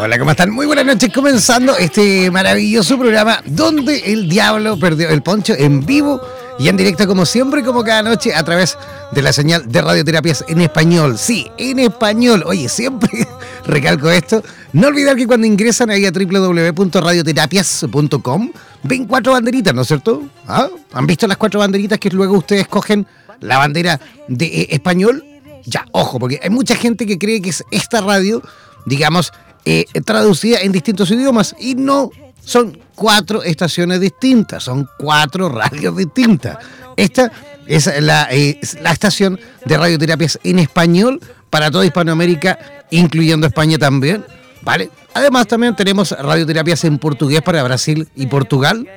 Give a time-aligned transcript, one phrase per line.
[0.00, 0.50] Hola, ¿cómo están?
[0.50, 6.20] Muy buenas noches, comenzando este maravilloso programa donde el diablo perdió el poncho en vivo
[6.56, 8.78] y en directo como siempre, como cada noche, a través
[9.10, 11.18] de la señal de radioterapias en español.
[11.18, 12.44] Sí, en español.
[12.46, 13.26] Oye, siempre
[13.66, 14.40] recalco esto.
[14.72, 18.52] No olvidar que cuando ingresan ahí a www.radioterapias.com
[18.84, 20.22] ven cuatro banderitas, ¿no es cierto?
[20.46, 20.68] ¿Ah?
[20.92, 23.04] ¿Han visto las cuatro banderitas que luego ustedes cogen
[23.40, 23.98] la bandera
[24.28, 25.24] de eh, español?
[25.64, 28.40] Ya, ojo, porque hay mucha gente que cree que es esta radio,
[28.86, 29.32] digamos,
[29.64, 32.10] eh, traducida en distintos idiomas y no
[32.48, 36.58] son cuatro estaciones distintas, son cuatro radios distintas.
[36.96, 37.30] Esta
[37.66, 41.20] es la, estación de radioterapias en español
[41.50, 42.58] para toda Hispanoamérica,
[42.90, 44.24] incluyendo España también.
[44.62, 44.90] ¿Vale?
[45.14, 48.88] Además, también tenemos radioterapias en portugués para Brasil y Portugal.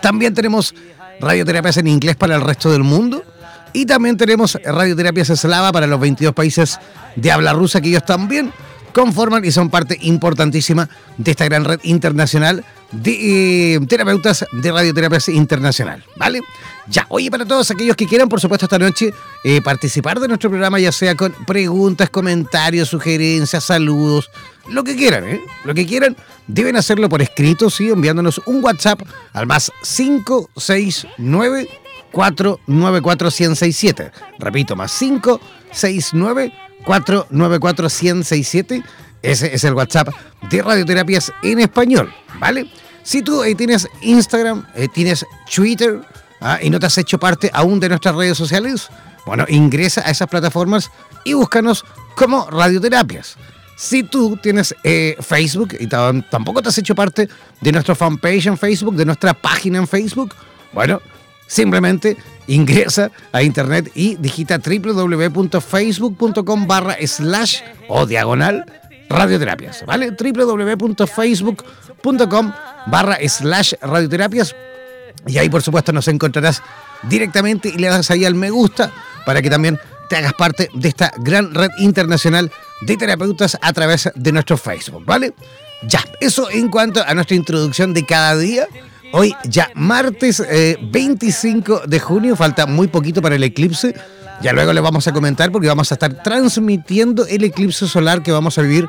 [0.00, 0.74] También tenemos
[1.20, 3.22] radioterapias en inglés para el resto del mundo.
[3.72, 6.78] Y también tenemos radioterapias eslava para los 22 países
[7.16, 8.52] de habla rusa, que ellos también
[8.92, 15.28] conforman y son parte importantísima de esta gran red internacional de eh, terapeutas de radioterapias
[15.28, 16.40] internacional, ¿vale?
[16.86, 19.12] Ya, oye, para todos aquellos que quieran, por supuesto, esta noche
[19.44, 24.30] eh, participar de nuestro programa, ya sea con preguntas, comentarios, sugerencias, saludos,
[24.70, 25.40] lo que quieran, ¿eh?
[25.64, 26.16] Lo que quieran,
[26.46, 31.68] deben hacerlo por escrito, sí, enviándonos un WhatsApp al más 569
[32.10, 34.12] 494 1067.
[34.38, 36.52] Repito, más 569
[36.84, 38.82] 494 1067
[39.22, 40.08] ese es el WhatsApp
[40.48, 42.70] de Radioterapias en español, ¿vale?
[43.02, 46.00] Si tú tienes Instagram, eh, tienes Twitter
[46.40, 46.58] ¿ah?
[46.62, 48.88] y no te has hecho parte aún de nuestras redes sociales,
[49.26, 50.90] bueno, ingresa a esas plataformas
[51.24, 51.84] y búscanos
[52.14, 53.36] como Radioterapias.
[53.76, 57.28] Si tú tienes eh, Facebook y tampoco te has hecho parte
[57.60, 60.34] de nuestra fanpage en Facebook, de nuestra página en Facebook,
[60.72, 61.00] bueno,
[61.48, 62.16] simplemente
[62.46, 68.64] ingresa a internet y digita www.facebook.com barra slash o diagonal
[69.08, 70.12] radioterapias, ¿vale?
[70.12, 72.52] www.facebook.com
[72.86, 74.54] barra slash radioterapias
[75.26, 76.62] y ahí por supuesto nos encontrarás
[77.02, 78.92] directamente y le das ahí al me gusta
[79.26, 84.08] para que también te hagas parte de esta gran red internacional de terapeutas a través
[84.14, 85.34] de nuestro Facebook, ¿vale?
[85.82, 88.66] Ya, eso en cuanto a nuestra introducción de cada día.
[89.12, 90.42] Hoy ya martes
[90.80, 93.94] 25 eh, de junio, falta muy poquito para el eclipse.
[94.42, 98.30] Ya luego le vamos a comentar porque vamos a estar transmitiendo el eclipse solar que
[98.30, 98.88] vamos a vivir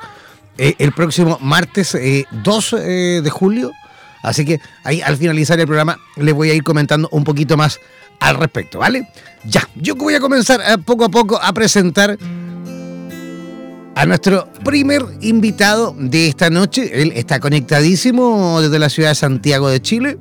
[0.58, 1.98] eh, el próximo martes
[2.44, 3.72] 2 eh, de julio.
[4.22, 7.80] Así que ahí al finalizar el programa les voy a ir comentando un poquito más
[8.20, 9.08] al respecto, ¿vale?
[9.46, 12.18] Ya, yo voy a comenzar poco a poco a presentar
[14.00, 17.02] a nuestro primer invitado de esta noche.
[17.02, 20.18] Él está conectadísimo desde la ciudad de Santiago de Chile.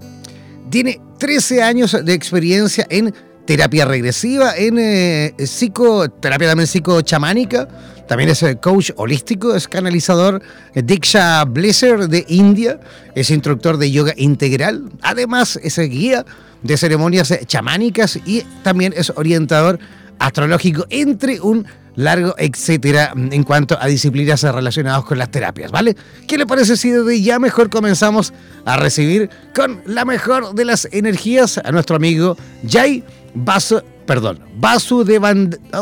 [0.68, 3.14] Tiene 13 años de experiencia en
[3.46, 7.68] terapia regresiva, en eh, psicoterapia también psicochamánica.
[8.08, 10.42] También es eh, coach holístico, es canalizador
[10.74, 12.80] Diksha Blesser de India,
[13.14, 14.90] es instructor de yoga integral.
[15.02, 16.26] Además, es guía
[16.64, 19.78] de ceremonias chamánicas y también es orientador
[20.18, 21.64] astrológico, entre un
[21.98, 25.96] largo etcétera en cuanto a disciplinas relacionadas con las terapias, ¿vale?
[26.28, 28.32] ¿Qué le parece si desde ya mejor comenzamos
[28.64, 32.36] a recibir con la mejor de las energías a nuestro amigo
[32.68, 33.02] Jay
[33.34, 35.04] Vasu, perdón, Vasu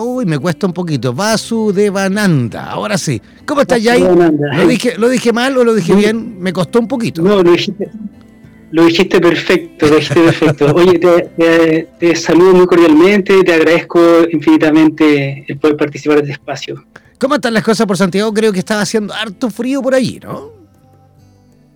[0.00, 3.20] uy, me cuesta un poquito, Vasu Devananda, ahora sí.
[3.44, 4.00] ¿Cómo estás Jay?
[4.02, 6.40] ¿Lo dije, ¿Lo dije mal o lo dije bien?
[6.40, 7.20] Me costó un poquito.
[7.20, 7.90] No, lo dijiste,
[8.76, 10.75] lo dijiste perfecto, lo dijiste perfecto.
[10.75, 10.99] Oye,
[11.99, 16.84] te, saludo muy cordialmente, te agradezco infinitamente el poder participar de este espacio.
[17.19, 18.34] ¿Cómo están las cosas por Santiago?
[18.34, 20.50] Creo que estaba haciendo harto frío por allí, ¿no?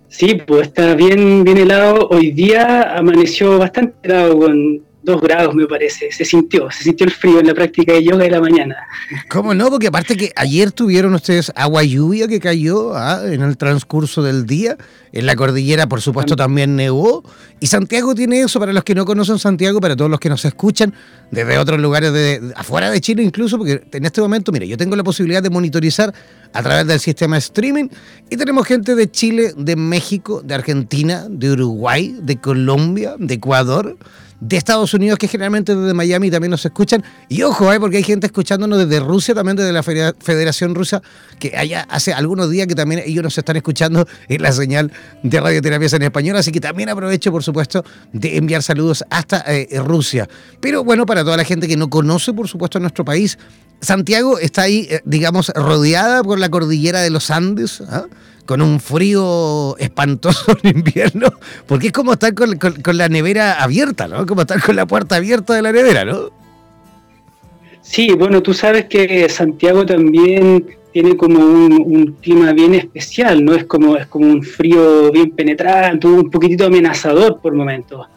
[0.09, 2.07] Sí, pues está bien, bien helado.
[2.11, 6.11] Hoy día amaneció bastante helado con dos grados, me parece.
[6.11, 8.75] Se sintió, se sintió el frío en la práctica de yoga de la mañana.
[9.29, 9.69] ¿Cómo no?
[9.69, 14.45] Porque aparte que ayer tuvieron ustedes agua lluvia que cayó ah, en el transcurso del
[14.45, 14.77] día.
[15.13, 17.23] En la cordillera, por supuesto, también nevó.
[17.59, 20.45] Y Santiago tiene eso, para los que no conocen Santiago, para todos los que nos
[20.45, 20.93] escuchan
[21.31, 24.95] desde otros lugares de afuera de Chile incluso, porque en este momento, mire, yo tengo
[24.95, 26.13] la posibilidad de monitorizar
[26.53, 27.87] a través del sistema streaming
[28.29, 33.97] y tenemos gente de Chile, de México, de Argentina, de Uruguay, de Colombia, de Ecuador
[34.41, 37.03] de Estados Unidos, que generalmente desde Miami también nos escuchan.
[37.29, 41.01] Y ojo, eh, porque hay gente escuchándonos desde Rusia, también desde la Federación Rusa,
[41.39, 44.91] que allá hace algunos días que también ellos nos están escuchando en la señal
[45.21, 46.35] de radioterapias en español.
[46.37, 50.27] Así que también aprovecho, por supuesto, de enviar saludos hasta eh, Rusia.
[50.59, 53.37] Pero bueno, para toda la gente que no conoce, por supuesto, nuestro país,
[53.79, 57.81] Santiago está ahí, eh, digamos, rodeada por la cordillera de los Andes.
[57.81, 58.05] ¿ah?
[58.45, 61.27] Con un frío espantoso en invierno,
[61.67, 64.25] porque es como estar con, la nevera abierta, ¿no?
[64.25, 66.29] Como estar con la puerta abierta de la nevera, ¿no?
[67.81, 73.53] Sí, bueno, tú sabes que Santiago también tiene como un, clima bien especial, ¿no?
[73.53, 78.07] Es como, es como un frío bien penetrante, un poquitito amenazador por momentos.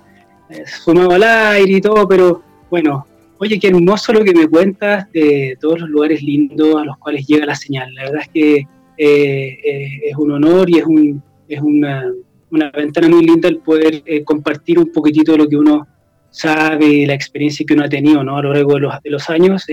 [0.85, 3.07] Fumado al aire y todo, pero bueno,
[3.39, 7.27] oye, qué hermoso lo que me cuentas de todos los lugares lindos a los cuales
[7.27, 7.95] llega la señal.
[7.95, 8.67] La verdad es que
[8.97, 12.13] eh, eh, es un honor y es, un, es una,
[12.51, 15.87] una, ventana muy linda el poder eh, compartir un poquitito de lo que uno
[16.31, 18.37] sabe, la experiencia que uno ha tenido ¿no?
[18.37, 19.65] a lo largo de los, de los años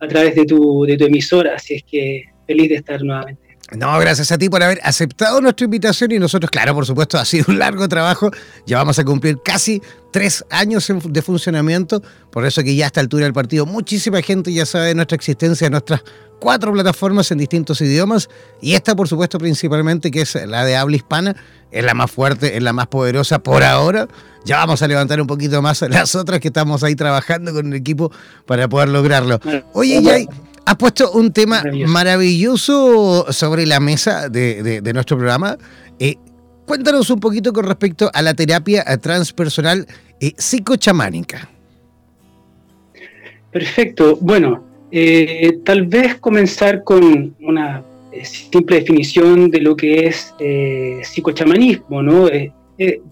[0.00, 1.54] a través de tu, de tu emisora.
[1.56, 3.46] Así es que feliz de estar nuevamente.
[3.72, 7.24] No, gracias a ti por haber aceptado nuestra invitación y nosotros, claro, por supuesto, ha
[7.24, 8.30] sido un largo trabajo.
[8.64, 9.82] Ya vamos a cumplir casi
[10.12, 12.00] tres años de funcionamiento,
[12.30, 15.16] por eso que ya a esta altura del partido muchísima gente ya sabe de nuestra
[15.16, 16.04] existencia, de nuestras
[16.38, 18.28] cuatro plataformas en distintos idiomas
[18.60, 21.36] y esta, por supuesto, principalmente, que es la de habla hispana,
[21.70, 24.08] es la más fuerte, es la más poderosa por ahora.
[24.44, 27.74] Ya vamos a levantar un poquito más las otras que estamos ahí trabajando con el
[27.74, 28.10] equipo
[28.46, 29.40] para poder lograrlo.
[29.72, 30.28] Oye, Jay,
[30.64, 35.56] has puesto un tema maravilloso, sobre la mesa de, nuestro programa.
[35.98, 36.16] Eh,
[36.66, 39.86] cuéntanos un poquito con respecto a la terapia transpersonal
[40.20, 41.48] eh, psicochamánica.
[43.50, 44.18] Perfecto.
[44.20, 47.84] Bueno, eh, tal vez comenzar con una
[48.22, 50.34] simple definición de lo que es
[51.02, 52.28] psicochamanismo, ¿no?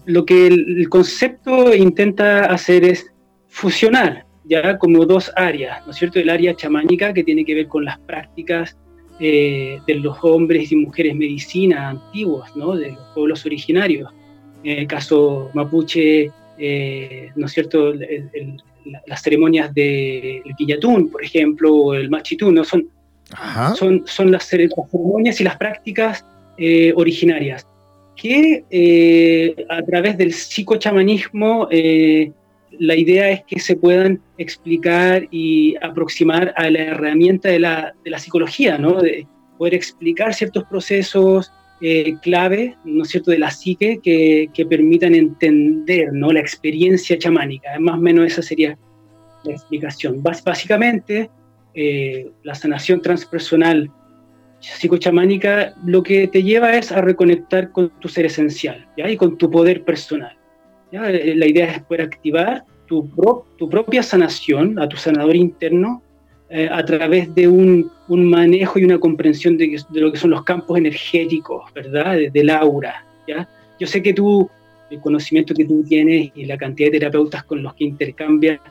[0.05, 3.11] lo que el, concepto intenta hacer es
[3.47, 6.19] fusionar ya como dos áreas, ¿no es cierto?
[6.19, 8.77] El área chamánica que tiene que ver con las prácticas
[9.19, 12.75] eh, de los hombres y mujeres medicina antiguos, ¿no?
[12.75, 14.11] De los pueblos originarios.
[14.63, 17.93] En el caso mapuche, eh, ¿no es cierto?
[19.05, 22.63] Las ceremonias del de Quillatún, por ejemplo, o el Machitún, ¿no?
[22.63, 22.87] Son,
[23.75, 26.25] son, son las, ceremonias y las prácticas
[26.57, 27.65] eh, originarias
[28.15, 28.63] que
[29.69, 31.67] a través del psicochamanismo
[32.79, 38.11] la idea es que se puedan explicar y aproximar a la herramienta de la, de
[38.11, 39.01] la psicología, ¿no?
[39.01, 39.27] De
[39.57, 41.51] poder explicar ciertos procesos
[41.81, 47.77] eh, clave, ¿no es cierto?, de la psique que, permitan entender, ¿no?, la experiencia chamánica.
[47.79, 48.77] Más o menos esa sería
[49.43, 50.23] la explicación.
[50.23, 51.29] básicamente,
[51.73, 53.91] eh, la sanación transpersonal
[54.61, 59.51] psicochamánica lo que te lleva es a reconectar con tu ser esencial y con tu
[59.51, 60.35] poder personal.
[60.91, 63.09] Eh, la idea es poder activar tu
[63.69, 66.01] propia sanación, a tu sanador interno,
[66.55, 70.45] eh, a través de un, un, manejo y una comprensión de, lo que son los
[70.45, 72.15] campos energéticos, ¿verdad?
[72.31, 73.45] del aura, ¿ya?
[73.77, 74.49] Yo sé que tú
[74.89, 78.61] el conocimiento que tú tienes y la cantidad de terapeutas con los que intercambias,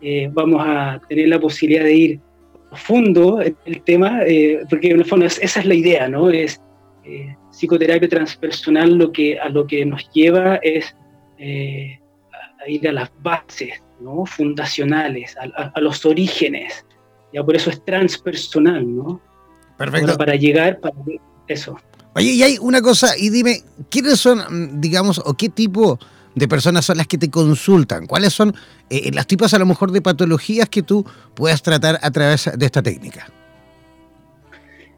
[0.00, 2.20] eh, vamos a tener la posibilidad de ir
[2.68, 6.30] profundo en el tema, eh, porque en el fondo esa es la idea, ¿no?
[6.30, 6.62] Es
[7.50, 10.94] psicoterapia transpersonal lo que, a lo que nos lleva es
[11.40, 14.26] a, ir a las bases, ¿no?
[14.26, 16.86] Fundacionales, a, los orígenes.
[17.32, 19.20] Ya por eso es transpersonal, ¿no?
[19.76, 20.16] Perfecto.
[20.16, 20.94] para llegar, para
[21.48, 21.76] eso.
[22.14, 25.98] Oye, y hay una cosa, y dime, ¿quiénes son, mm, digamos, o qué tipo
[26.34, 28.06] de personas son las que te consultan?
[28.06, 28.54] ¿Cuáles son
[28.90, 32.66] eh, las tipos a lo mejor de patologías que tú puedas tratar a través de
[32.66, 33.26] esta técnica?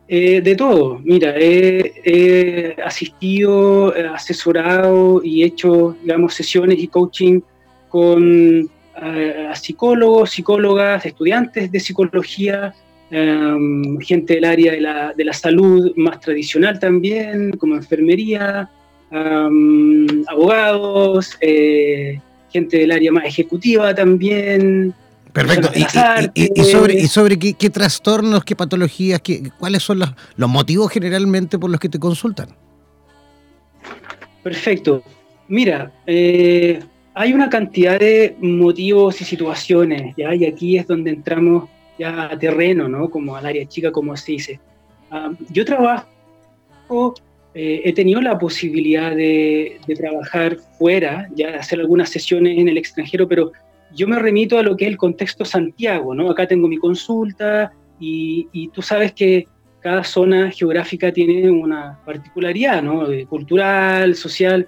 [0.06, 7.40] Eh, de todo, mira, he, asistido, asesorado y hecho, digamos, sesiones y coaching
[7.88, 8.68] con
[9.02, 12.74] eh, psicólogos, psicólogas, estudiantes de psicología,
[13.16, 18.68] Em, gente del área de la, de la, salud más tradicional también, como enfermería,
[19.10, 22.20] em, abogados, eh,
[22.50, 24.94] gente del área más ejecutiva también.
[25.32, 25.70] Perfecto.
[26.34, 31.56] Y, sobre, y sobre qué, trastornos, qué patologías, qué, cuáles son los, los motivos generalmente
[31.56, 32.48] por los que te consultan?
[34.42, 35.04] Perfecto.
[35.46, 36.80] Mira, eh,
[37.14, 40.34] hay una cantidad de motivos y situaciones, ¿ya?
[40.34, 41.68] y aquí es donde entramos
[41.98, 43.08] ya a terreno, ¿no?
[43.08, 44.60] Como al área chica, como se dice.
[45.10, 47.14] Ah, yo trabajo,
[47.54, 52.78] eh, he tenido la posibilidad de, trabajar fuera, ya de hacer algunas sesiones en el
[52.78, 53.52] extranjero, pero
[53.94, 56.28] yo me remito a lo que es el contexto Santiago, ¿no?
[56.30, 59.46] Acá tengo mi consulta y, y tú sabes que
[59.84, 63.06] cada zona geográfica tiene una particularidad, ¿no?
[63.28, 64.66] cultural, social.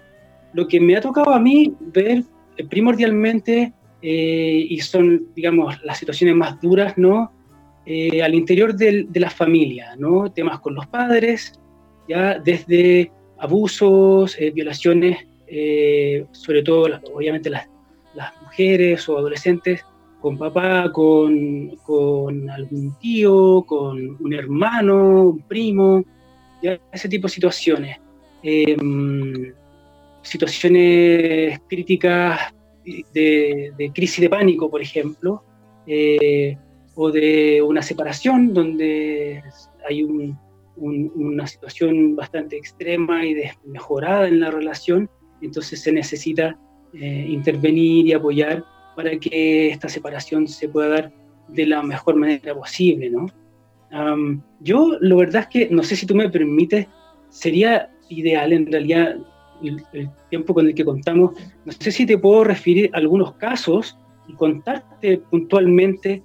[0.53, 2.25] Lo que me ha tocado a mí ver eh,
[2.69, 3.73] primordialmente
[4.03, 7.33] eh, y son, digamos, las situaciones más duras, ¿no?
[7.87, 10.31] Eh, al interior de la familia, ¿no?
[10.33, 11.59] Temas con los padres,
[12.09, 15.27] ya desde abusos, eh, violaciones,
[16.33, 17.69] sobre todo, obviamente, las,
[18.15, 19.85] las, mujeres o adolescentes,
[20.21, 26.05] con papá, con, con, algún tío, con un hermano, un primo,
[26.63, 27.99] ya ese tipo de situaciones.
[30.26, 32.52] Situaciones críticas
[32.85, 35.42] de, crisis de pánico, por ejemplo,
[35.87, 36.56] eh,
[36.97, 39.42] o de una separación donde
[39.88, 45.09] hay una situación bastante extrema y desmejorada en la relación,
[45.42, 46.59] entonces se necesita
[46.95, 48.64] eh, intervenir y apoyar
[48.97, 51.12] para que esta separación se pueda dar
[51.49, 53.26] de la mejor manera posible, ¿no?
[54.61, 56.87] yo, la verdad es que, no sé si tú me permites,
[57.30, 59.16] sería ideal en realidad
[59.63, 61.33] el, tiempo con el que contamos,
[61.65, 63.97] no sé si te puedo referir a algunos casos
[64.29, 66.23] y contarte puntualmente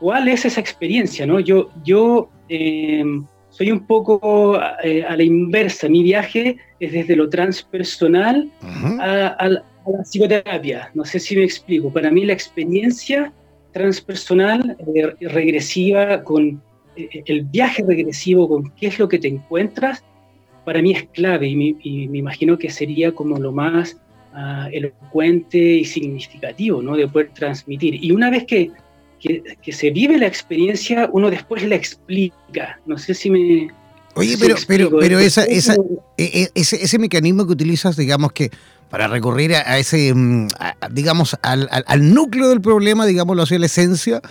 [0.00, 1.40] cuál es esa experiencia, ¿no?
[1.40, 7.28] Yo, yo em, soy un poco eh, a la inversa, mi viaje es desde lo
[7.28, 8.50] transpersonal
[9.00, 13.32] a, la psicoterapia, no sé si me explico, para mí la experiencia
[13.72, 16.62] transpersonal eh, regresiva con
[16.96, 20.02] eh, el viaje regresivo con qué es lo que te encuentras
[20.64, 23.96] para mí es clave y me, imagino que sería como lo más
[24.32, 26.96] ah, elocuente y significativo, ¿no?
[26.96, 28.02] De poder transmitir.
[28.02, 28.70] Y una vez que,
[29.20, 32.80] que, se vive la experiencia, uno después la explica.
[32.86, 33.68] No sé si me...
[34.16, 35.74] Oye, pero, pero, pero esa, esa,
[36.16, 38.50] e, e, ese, ese mecanismo que utilizas, digamos que
[38.88, 40.48] para recurrir a, ese, mm,
[40.92, 44.22] digamos, al, al, núcleo del problema, digámoslo así, a la esencia,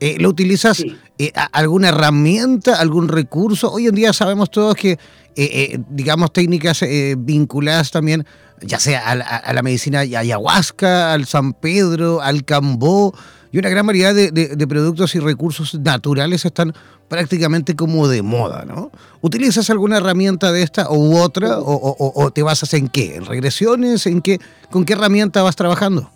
[0.00, 0.84] eh, ¿Lo utilizas
[1.18, 3.72] eh, alguna herramienta, algún recurso?
[3.72, 4.96] Hoy en día sabemos todos que,
[5.44, 6.84] eh, digamos, técnicas
[7.18, 8.26] vinculadas también,
[8.60, 13.14] ya sea a, la medicina ayahuasca, al San Pedro, al Cambó,
[13.50, 16.74] y una gran variedad de, productos y recursos naturales están
[17.08, 18.90] prácticamente como de moda, ¿no?
[19.22, 23.16] ¿Utilizas alguna herramienta de esta u otra o, o te basas en qué?
[23.16, 24.06] ¿En regresiones?
[24.06, 24.38] ¿En qué?
[24.70, 26.10] ¿Con qué herramienta vas trabajando?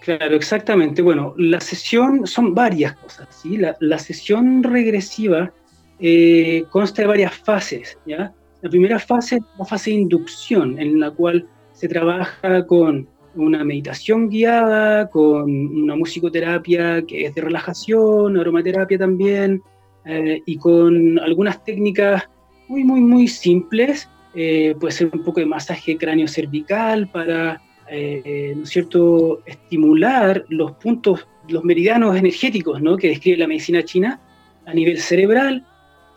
[0.00, 1.02] Claro, exactamente.
[1.02, 3.28] Bueno, la sesión son varias cosas.
[3.30, 3.58] ¿sí?
[3.58, 5.52] La, sesión regresiva
[6.00, 7.98] eh, consta de varias fases.
[8.06, 8.32] ¿ya?
[8.62, 13.64] La primera fase es la fase de inducción, en la cual se trabaja con una
[13.64, 19.62] meditación guiada, con una musicoterapia que es de relajación, aromaterapia también,
[20.04, 22.28] eh, y con algunas técnicas
[22.68, 24.08] muy, muy, muy simples.
[24.34, 30.44] Eh, puede ser un poco de masaje cráneo cervical para eh, ¿no es cierto?, estimular
[30.48, 32.96] los puntos, los meridianos energéticos ¿no?
[32.96, 34.20] que describe la medicina china
[34.64, 35.66] a nivel cerebral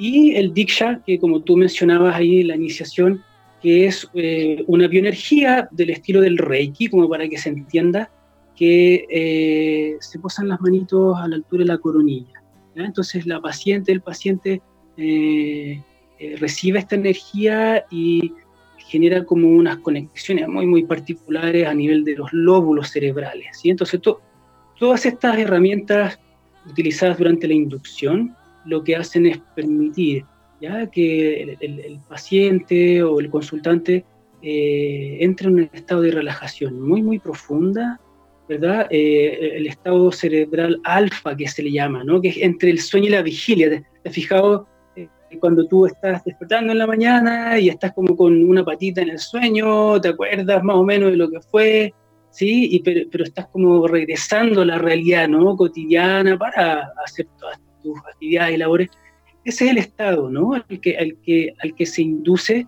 [0.03, 3.23] y el Diksha, que como tú mencionabas ahí la iniciación,
[3.61, 8.11] que es eh, una bioenergía del estilo del Reiki, como para que se entienda,
[8.55, 12.43] que eh, se posan las manitos a la altura de la coronilla.
[12.75, 14.61] Entonces la paciente, el paciente
[16.39, 18.33] recibe esta energía y
[18.77, 23.57] genera como unas conexiones muy, muy particulares a nivel de los lóbulos cerebrales.
[23.59, 23.69] ¿sí?
[23.69, 23.99] Entonces,
[24.77, 26.19] todas estas herramientas
[26.69, 30.25] utilizadas durante la inducción lo que hacen es permitir
[30.61, 30.89] ¿ya?
[30.89, 34.05] que el, paciente o el consultante
[34.41, 37.99] eh, entre en un estado de relajación muy, muy profunda,
[38.47, 38.87] ¿verdad?
[38.89, 42.19] Eh, el estado cerebral alfa que se le llama, ¿no?
[42.21, 43.69] que es entre el sueño y la vigilia.
[43.69, 45.07] ¿Te, has fijado eh,
[45.39, 49.19] cuando tú estás despertando en la mañana y estás como con una patita en el
[49.19, 51.93] sueño, te acuerdas más o menos de lo que fue,
[52.29, 52.67] ¿sí?
[52.71, 55.55] Y, pero, pero estás como regresando a la realidad ¿no?
[55.55, 58.89] cotidiana para hacer todas tus actividades y labores.
[59.45, 60.53] Ese es el estado ¿no?
[60.53, 62.65] al, que, al, que, al que se induce,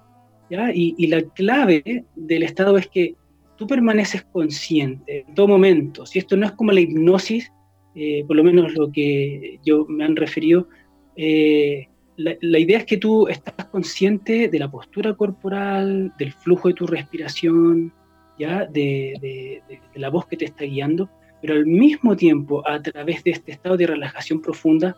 [0.50, 0.72] ¿ya?
[0.74, 3.16] Y, la clave del estado es que
[3.58, 6.06] tú permaneces consciente en todo momento.
[6.06, 7.52] Si esto no es como la hipnosis,
[7.96, 10.68] eh, por lo menos lo que yo me han referido,
[11.16, 16.74] eh, la, idea es que tú estás consciente de la postura corporal, del flujo de
[16.74, 17.94] tu respiración,
[18.40, 18.66] ¿ya?
[18.66, 19.62] De,
[19.96, 21.10] la voz que te está guiando,
[21.46, 24.98] pero al mismo tiempo, a través de este estado de relajación profunda,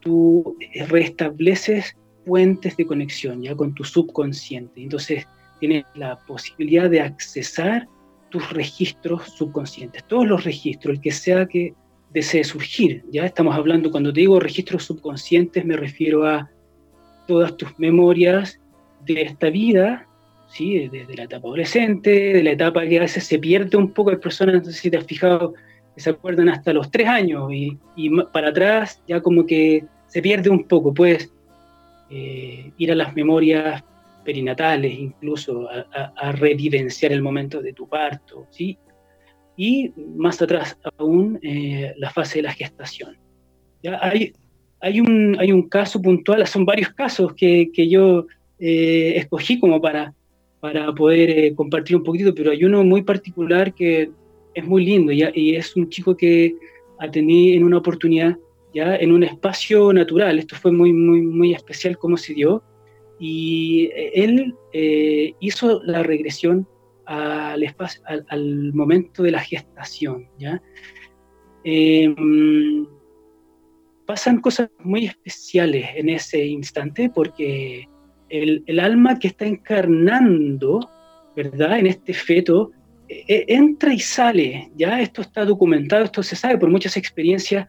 [0.00, 0.56] tú
[0.88, 4.82] restableces puentes de conexión ya con tu subconsciente.
[4.82, 5.28] Entonces,
[5.60, 7.86] tienes la posibilidad de accesar
[8.30, 11.74] tus registros subconscientes, todos los registros, el que sea que
[12.14, 13.04] desee surgir.
[13.10, 16.50] Ya estamos hablando, cuando te digo registros subconscientes, me refiero a
[17.26, 18.58] todas tus memorias
[19.04, 20.08] de esta vida,
[20.48, 20.88] ¿sí?
[20.88, 24.16] desde la etapa adolescente, de la etapa que a veces se pierde un poco, de
[24.16, 25.52] personas, no sé si te has fijado,
[25.94, 27.78] que se acuerdan hasta los tres años y,
[28.32, 31.32] para atrás ya como que se pierde un poco, puedes
[32.10, 33.82] eh, ir a las memorias
[34.24, 38.78] perinatales, incluso a, revivenciar el momento de tu parto, ¿sí?
[39.56, 43.16] Y más atrás aún, eh, la fase de la gestación.
[43.82, 43.98] ¿Ya?
[44.02, 44.32] Hay,
[44.80, 48.26] hay, un, hay un caso puntual, son varios casos que, que yo
[48.58, 50.14] eh, escogí como para,
[50.60, 54.10] para poder eh, compartir un poquito, pero hay uno muy particular que
[54.54, 56.54] es muy lindo y es un chico que
[56.98, 58.36] atendí en una oportunidad
[58.74, 60.38] ya en un espacio natural.
[60.38, 62.62] Esto fue muy, muy, muy especial cómo se dio
[63.18, 66.66] y eh, él eh, hizo la regresión
[67.06, 70.28] al, espacio, al, momento de la gestación.
[70.38, 70.60] ¿ya?
[71.62, 72.86] Em,
[74.06, 77.88] pasan cosas muy especiales en ese instante porque
[78.28, 80.80] el, alma que está encarnando,
[81.36, 81.78] ¿verdad?
[81.78, 82.72] En este feto,
[83.08, 85.00] entra y sale, ¿ya?
[85.00, 87.66] Esto está documentado, esto se sabe por muchas experiencias,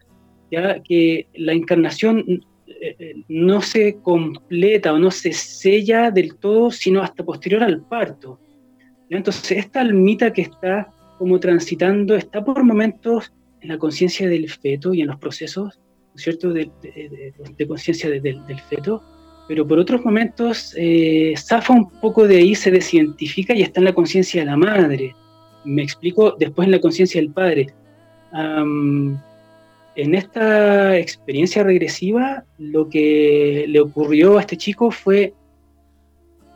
[0.50, 0.82] ¿ya?
[0.82, 2.24] Que la encarnación
[3.28, 8.38] no se completa o no se sella del todo, sino hasta posterior al parto.
[9.10, 14.92] Entonces, esta almita que está como transitando, está por momentos en la conciencia del feto
[14.92, 15.80] y en los procesos,
[16.14, 16.70] cierto?, de,
[17.66, 19.02] conciencia del feto,
[19.48, 23.84] pero por otros momentos eh, zafa un poco de ahí, se descientifica y está en
[23.84, 25.14] la conciencia de la madre.
[25.66, 27.74] Me explico después en la conciencia del padre
[29.96, 35.32] en esta experiencia regresiva, lo que le ocurrió a este chico fue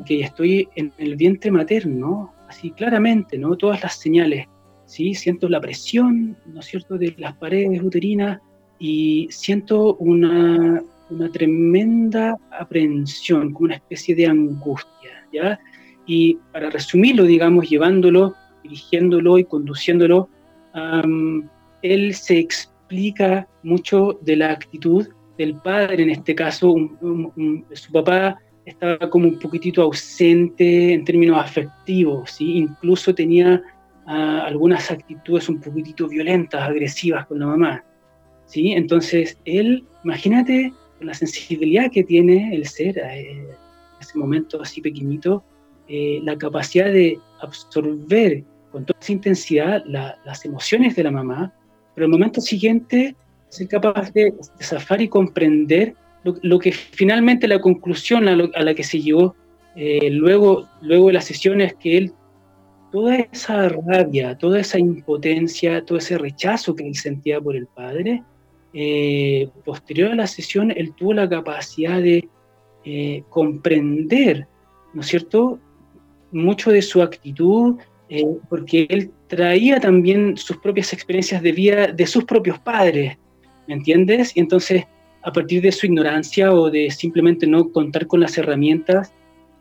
[0.04, 3.56] que estoy en el vientre materno, así claramente, ¿no?
[3.56, 4.46] Todas las señales,
[4.84, 5.14] ¿sí?
[5.14, 8.40] Siento la presión, ¿no es cierto?, de las paredes uterinas
[8.78, 15.58] y siento una, una tremenda aprehensión, como una especie de angustia, ¿ya?
[16.06, 18.34] Y para resumirlo, digamos, llevándolo,
[18.70, 20.28] dirigiéndolo y conduciéndolo,
[21.82, 25.06] él se explica mucho de la actitud
[25.36, 26.74] del padre, en este caso,
[27.72, 32.58] su papá estaba como un poquitito ausente en términos afectivos, ¿sí?
[32.58, 33.62] incluso tenía
[34.06, 37.84] ah, algunas actitudes un poquitito violentas, agresivas con la mamá.
[38.46, 38.72] ¿sí?
[38.72, 43.46] Entonces, él, imagínate la sensibilidad que tiene el ser eh, en
[44.00, 45.42] ese momento así pequeñito,
[45.88, 51.52] eh, la capacidad de absorber con toda esa intensidad las emociones de la mamá,
[51.94, 53.14] pero el momento siguiente
[53.48, 59.00] ser capaz de, zafar y comprender lo, que finalmente la conclusión a, la que se
[59.00, 59.34] llegó
[59.76, 62.12] eh, luego, luego de las sesiones que él,
[62.92, 68.22] toda esa rabia, toda esa impotencia, todo ese rechazo que él sentía por el padre,
[68.72, 72.28] eh, posterior a la sesión, él tuvo la capacidad de
[72.84, 74.46] eh, comprender,
[74.94, 75.58] ¿no es cierto?,
[76.32, 77.76] mucho de su actitud,
[78.48, 83.16] porque él traía también sus propias experiencias de vida de sus propios padres,
[83.68, 84.36] ¿me entiendes?
[84.36, 84.84] Y entonces,
[85.22, 89.12] a partir de su ignorancia o de simplemente no contar con las herramientas,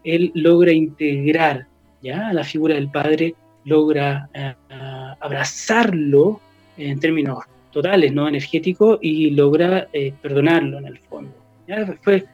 [0.04, 1.68] él logra integrar
[2.02, 2.34] ¿ya?
[2.34, 3.36] la figura del padre,
[3.66, 4.56] logra eh,
[5.20, 6.40] abrazarlo
[6.78, 7.40] en términos
[7.72, 11.34] totales, no energéticos, y logra eh, perdonarlo en el fondo.
[11.68, 11.86] ¿ya?
[12.02, 12.26] Fue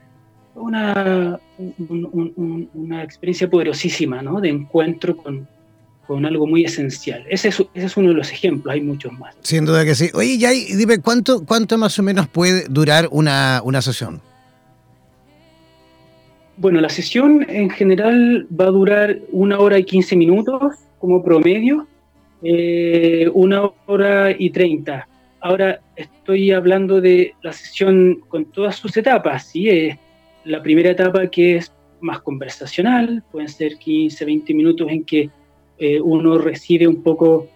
[0.53, 4.39] una, una experiencia poderosísima, ¿no?
[4.39, 5.45] De encuentro con,
[6.07, 7.23] con algo muy esencial.
[7.29, 9.35] Ese es, ese es, uno de los ejemplos, hay muchos más.
[9.41, 10.09] Sin duda que sí.
[10.13, 14.21] Oye, Jay, dime, ¿cuánto, cuánto más o menos puede durar una, una sesión?
[16.57, 21.87] Bueno, la sesión en general va a durar una hora y quince minutos como promedio,
[22.41, 25.07] eh, una hora y treinta.
[25.41, 29.69] Ahora estoy hablando de la sesión con todas sus etapas, ¿sí?
[29.69, 29.99] Eh,
[30.45, 35.29] la primera etapa que es más conversacional, pueden ser 15, 20 minutos en que
[35.77, 37.47] eh, uno recibe un poco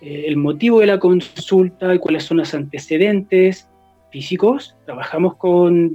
[0.00, 3.68] eh, el motivo de la consulta y cuáles son los antecedentes
[4.10, 4.76] físicos.
[4.84, 5.92] Trabajamos con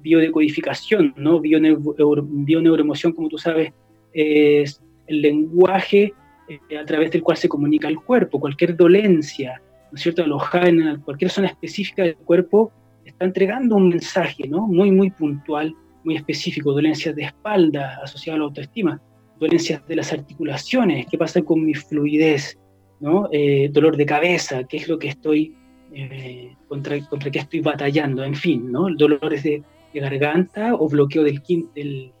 [0.00, 1.40] biodecodificación, ¿no?
[1.40, 3.72] bioneuroemoción, como tú sabes,
[4.12, 6.12] es el lenguaje
[6.48, 8.40] eh, a través del cual se comunica el cuerpo.
[8.40, 12.72] Cualquier dolencia, ¿no es cierto?, alojada en cualquier zona específica del cuerpo,
[13.04, 16.72] está entregando un mensaje, ¿no?, muy, muy puntual, muy específico.
[16.72, 19.00] Dolencias de espalda asociadas a la autoestima
[19.38, 22.58] dolencias de las articulaciones, qué pasa con mi fluidez,
[23.00, 23.28] ¿no?
[23.32, 25.54] Eh, dolor de cabeza, qué es lo que estoy,
[25.92, 28.88] eh, contra, contra qué estoy batallando, en fin, ¿no?
[28.96, 29.62] dolores de,
[29.94, 31.40] garganta o bloqueo del,
[31.74, 32.12] del,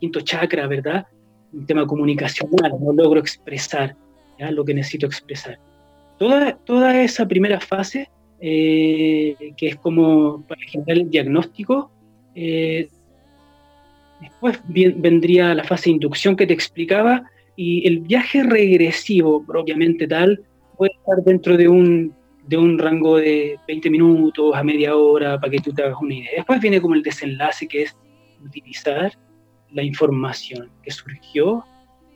[0.00, 1.06] quinto chakra, ¿verdad?
[1.52, 3.94] Un tema comunicacional, no logro expresar
[4.38, 4.50] ¿ya?
[4.50, 5.58] lo que necesito expresar.
[6.18, 8.08] Toda, toda esa primera fase,
[8.40, 11.90] eh, que es como para generar el diagnóstico,
[14.20, 17.24] Después vendría la fase de inducción que te explicaba
[17.56, 20.42] y el viaje regresivo propiamente tal
[20.76, 22.14] puede estar dentro de un,
[22.46, 26.14] de un rango de 20 minutos a media hora para que tú te hagas una
[26.14, 26.30] idea.
[26.36, 27.96] Después viene como el desenlace que es
[28.44, 29.12] utilizar
[29.72, 31.64] la información que surgió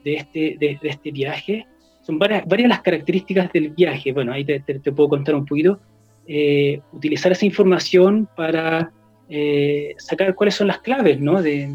[0.05, 1.67] de este, de, este viaje.
[2.03, 4.13] Son varias, varias las características del viaje.
[4.13, 5.79] Bueno, ahí te, te, puedo contar un poquito.
[6.27, 8.91] Eh, utilizar esa información para
[9.29, 11.43] eh, sacar cuáles son las claves ¿no?
[11.43, 11.69] de,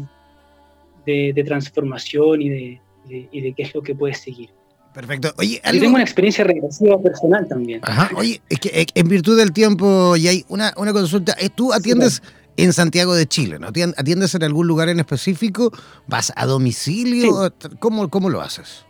[1.06, 4.50] de, transformación y de, de, qué es lo que puedes seguir.
[4.92, 5.32] Perfecto.
[5.38, 7.80] Oye, Yo tengo una experiencia regresiva personal también.
[7.84, 8.10] Ajá.
[8.16, 11.36] Oye, es que eh, en virtud del tiempo, y hay una, una consulta.
[11.38, 12.22] Eh, ¿Tú atiendes
[12.56, 13.58] en Santiago de Chile?
[13.60, 13.68] ¿no?
[13.68, 15.70] ¿Atiendes en algún lugar en específico?
[16.08, 17.52] ¿Vas a domicilio?
[17.78, 18.84] ¿Cómo, ¿Cómo lo haces?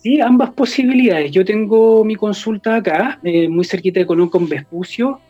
[0.00, 1.32] Sí, ambas posibilidades.
[1.32, 5.20] Yo tengo mi consulta acá, eh, muy cerquita de Colón con Vespucio.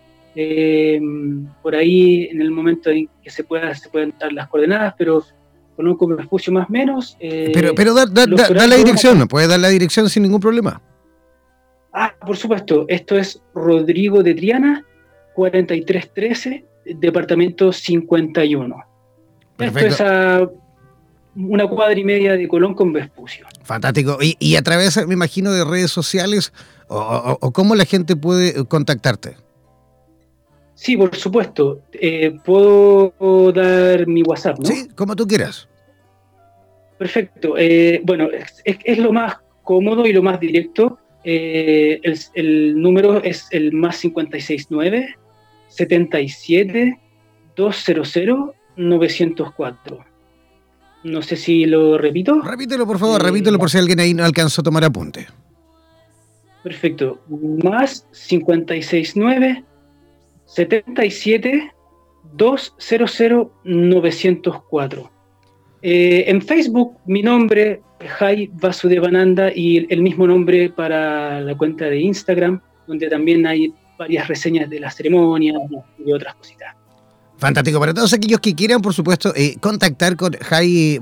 [1.62, 5.24] por ahí, en el momento en que se, pueda, se pueden dar las coordenadas, pero
[5.76, 7.16] conozco un más o menos.
[7.20, 9.28] Eh, pero pero da, la dirección, ¿no?
[9.28, 10.80] Puedes dar la dirección sin ningún problema.
[11.92, 12.86] Ah, por supuesto.
[12.88, 14.84] Esto es Rodrigo de Triana,
[15.34, 16.64] 4313,
[16.96, 18.76] departamento 51.
[19.56, 19.88] Perfecto.
[19.88, 20.50] Esto es a
[21.36, 23.46] una cuadra y media de Colón con Vespucio.
[23.62, 24.18] Fantástico.
[24.20, 26.52] Y, a través, me imagino, de redes sociales,
[26.88, 29.36] o, cómo la gente puede contactarte.
[30.74, 31.82] Sí, por supuesto.
[31.92, 34.64] Eh, puedo dar mi WhatsApp, ¿no?
[34.64, 35.68] Sí, como tú quieras.
[36.98, 37.54] Perfecto.
[37.56, 38.28] Eh, bueno,
[38.64, 40.98] es, lo más cómodo y lo más directo.
[41.24, 42.00] Eh,
[42.34, 45.16] el, número es el más 569
[45.68, 47.00] 77
[47.56, 50.04] 200 904.
[51.04, 52.40] No sé si lo repito.
[52.40, 55.26] Repítelo, por favor, repítelo por si alguien ahí no alcanzó a tomar apunte.
[56.62, 57.20] Perfecto.
[57.62, 59.64] Más 569
[60.46, 61.72] 77
[62.32, 65.10] 200 904.
[65.82, 72.00] en Facebook mi nombre es Jai Vasudevananda y el mismo nombre para la cuenta de
[72.00, 75.56] Instagram, donde también hay varias reseñas de las ceremonias
[76.04, 76.74] y otras cositas.
[77.44, 77.78] Fantástico.
[77.78, 80.98] Para todos aquellos que quieran, por supuesto, eh, contactar con Jai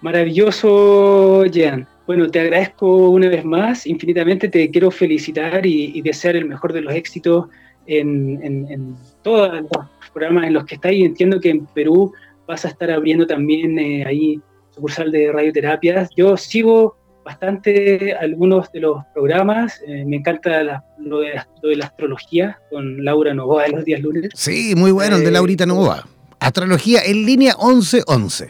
[0.00, 1.86] Maravilloso, Jean.
[2.06, 6.82] Bueno, te agradezco una vez más, infinitamente te quiero felicitar y, desear el mejor de
[6.82, 7.46] los éxitos
[7.86, 12.12] en, todos los programas en los que estás y entiendo que en Perú
[12.46, 14.38] vas a estar abriendo también eh, ahí
[14.72, 16.10] sucursal de radioterapias.
[16.14, 21.40] Yo sigo bastante algunos de los programas, eh, me encanta lo, de,
[21.76, 24.28] la astrología con Laura Novoa de los días lunes.
[24.34, 26.06] Sí, muy bueno, el de Laurita Novoa.
[26.40, 28.48] Astrología en línea 1111.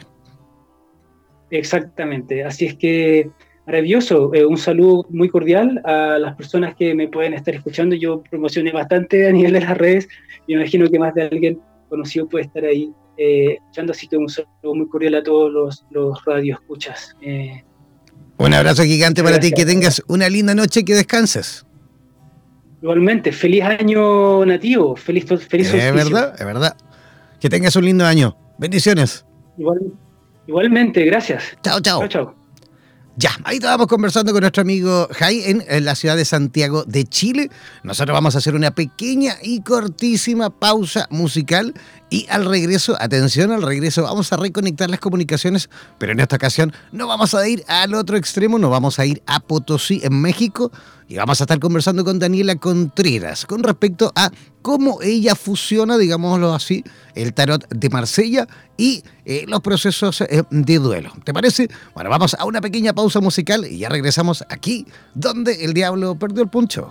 [1.51, 3.31] Exactamente, así es que
[3.67, 4.35] maravilloso.
[4.35, 7.95] Eh, un saludo muy cordial a las personas que me pueden estar escuchando.
[7.95, 10.09] Yo promocioné bastante a nivel de las redes
[10.47, 14.17] y me imagino que más de alguien conocido puede estar ahí eh, escuchando, así que
[14.17, 17.17] un saludo muy cordial a todos los, los radioescuchas.
[17.23, 17.63] Eh,
[18.37, 21.65] un abrazo gigante para ti, que tengas una linda noche y que descanses.
[22.83, 26.77] Igualmente, feliz año nativo, feliz feliz Es verdad, es verdad.
[27.41, 28.37] Que tengas un lindo año.
[28.59, 29.25] Bendiciones.
[30.47, 31.57] igualmente, gracias.
[31.63, 32.01] Chao, chao.
[32.01, 32.45] Chao, chao.
[33.17, 37.49] Ya, ahí estábamos conversando con nuestro amigo Jai en, la ciudad de Santiago de Chile.
[37.85, 41.75] Nosotros vamos a hacer una pequeña y cortísima pausa musical
[42.11, 46.73] y al regreso, atención, al regreso vamos a reconectar las comunicaciones, pero en esta ocasión
[46.91, 50.73] no vamos a ir al otro extremo, no vamos a ir a Potosí, en México,
[51.09, 54.31] y vamos a estar conversando con Daniela Contreras con respecto a
[54.63, 56.83] cómo ella fusiona, digámoslo así,
[57.15, 61.13] el tarot de Marsella y eh, los procesos eh, de duelo.
[61.25, 61.69] ¿Te parece?
[61.95, 66.43] Bueno, vamos a una pequeña pausa musical y ya regresamos aquí, donde el diablo perdió
[66.43, 66.89] el puncho.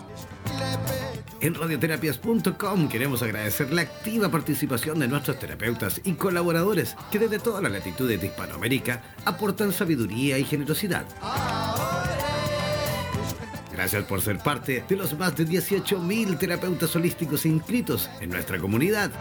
[1.41, 7.61] En radioterapias.com queremos agradecer la activa participación de nuestros terapeutas y colaboradores que desde todas
[7.61, 11.05] las latitudes de Hispanoamérica aportan sabiduría y generosidad.
[13.73, 19.11] Gracias por ser parte de los más de 18.000 terapeutas holísticos inscritos en nuestra comunidad.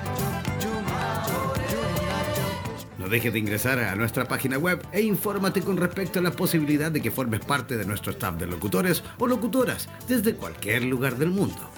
[2.98, 6.92] No dejes de ingresar a nuestra página web e infórmate con respecto a la posibilidad
[6.92, 11.30] de que formes parte de nuestro staff de locutores o locutoras desde cualquier lugar del
[11.30, 11.70] mundo.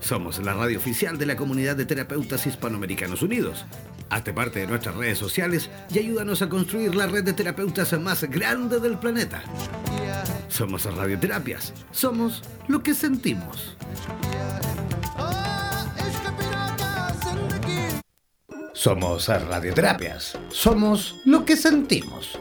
[0.00, 3.64] Somos la radio oficial de la comunidad de terapeutas hispanoamericanos unidos.
[4.10, 8.24] Hazte parte de nuestras redes sociales y ayúdanos a construir la red de terapeutas más
[8.24, 9.42] grande del planeta.
[10.48, 11.72] Somos Radioterapias.
[11.92, 13.76] Somos lo que sentimos.
[18.74, 20.36] Somos Radioterapias.
[20.50, 22.36] Somos lo que sentimos.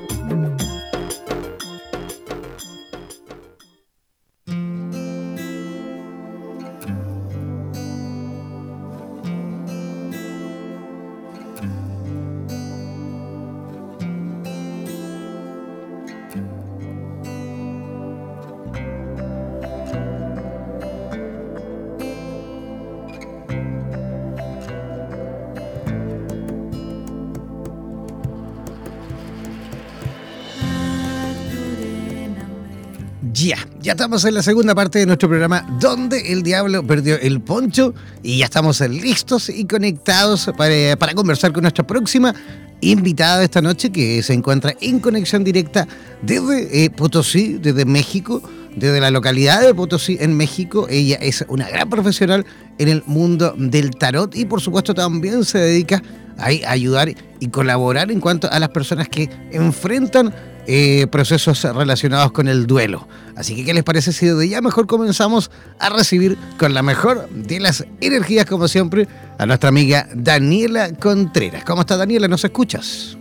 [33.90, 37.96] Ya estamos en la segunda parte de nuestro programa donde el diablo perdió el poncho
[38.22, 42.36] y ya estamos listos y conectados para, para conversar con nuestra próxima
[42.82, 45.88] invitada de esta noche que se encuentra en conexión directa
[46.22, 48.44] desde eh, Potosí, desde México,
[48.76, 50.86] desde la localidad de Potosí en México.
[50.88, 52.46] Ella es una gran profesional
[52.78, 56.04] en el mundo del tarot y por supuesto también se dedica
[56.38, 60.32] a ayudar y colaborar en cuanto a las personas que enfrentan
[60.68, 63.08] eh, procesos relacionados con el duelo.
[63.36, 67.30] Así que, ¿qué les parece si de ya mejor comenzamos a recibir con la mejor
[67.30, 71.64] de las energías, como siempre, a nuestra amiga Daniela Contreras?
[71.64, 72.28] ¿Cómo está Daniela?
[72.28, 73.19] ¿Nos escuchas?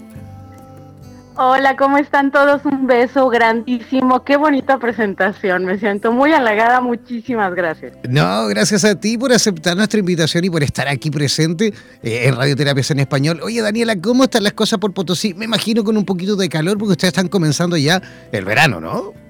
[1.41, 2.65] Hola, ¿cómo están todos?
[2.65, 4.25] Un beso grandísimo.
[4.25, 5.67] Qué bonita presentación.
[5.67, 6.81] Me siento muy halagada.
[6.81, 7.93] Muchísimas gracias.
[8.09, 11.73] No, gracias a ti por aceptar nuestra invitación y por estar aquí presente
[12.03, 13.39] eh, en Radioterapias en Español.
[13.45, 15.33] Oye, Daniela, ¿cómo están las cosas por Potosí?
[15.33, 19.28] Me imagino con un poquito de calor porque ustedes están comenzando ya el verano, ¿no?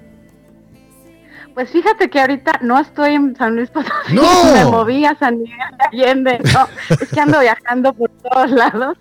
[1.53, 4.23] Pues fíjate que ahorita no estoy en San Luis Potosí, ¡No!
[4.53, 6.67] me moví a San Miguel de Allende, no,
[7.01, 8.97] es que ando viajando por todos lados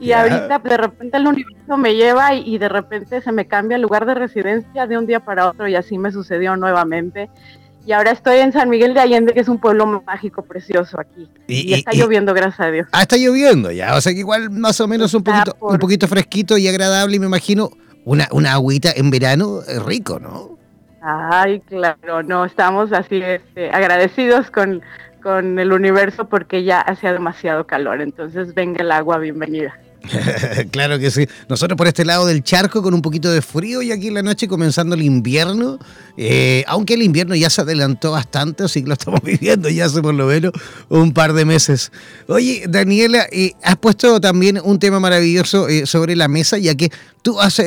[0.00, 3.82] y ahorita de repente el universo me lleva y, de repente se me cambia el
[3.82, 7.30] lugar de residencia de un día para otro y así me sucedió nuevamente.
[7.86, 11.28] Y ahora estoy en San Miguel de Allende, que es un pueblo mágico, precioso aquí.
[11.46, 12.88] Y, está lloviendo, gracias a Dios.
[12.92, 13.94] Ah, está lloviendo ya.
[13.94, 17.16] O sea que igual más o menos un poquito, un poquito fresquito y agradable.
[17.16, 17.70] Y me imagino
[18.06, 20.58] una, una agüita en verano rico, ¿no?
[21.06, 24.80] Ay, claro, no, estamos así este, agradecidos con,
[25.22, 28.00] con el universo porque ya hacía demasiado calor.
[28.00, 29.78] Entonces, venga el agua, bienvenida.
[30.70, 31.26] claro que sí.
[31.48, 34.22] Nosotros por este lado del charco con un poquito de frío y aquí en la
[34.22, 35.78] noche comenzando el invierno.
[36.16, 40.02] Eh, aunque el invierno ya se adelantó bastante, así que lo estamos viviendo ya hace
[40.02, 40.52] por lo menos
[40.88, 41.90] un par de meses.
[42.28, 46.90] Oye, Daniela, eh, has puesto también un tema maravilloso eh, sobre la mesa, ya que
[47.22, 47.60] tú has,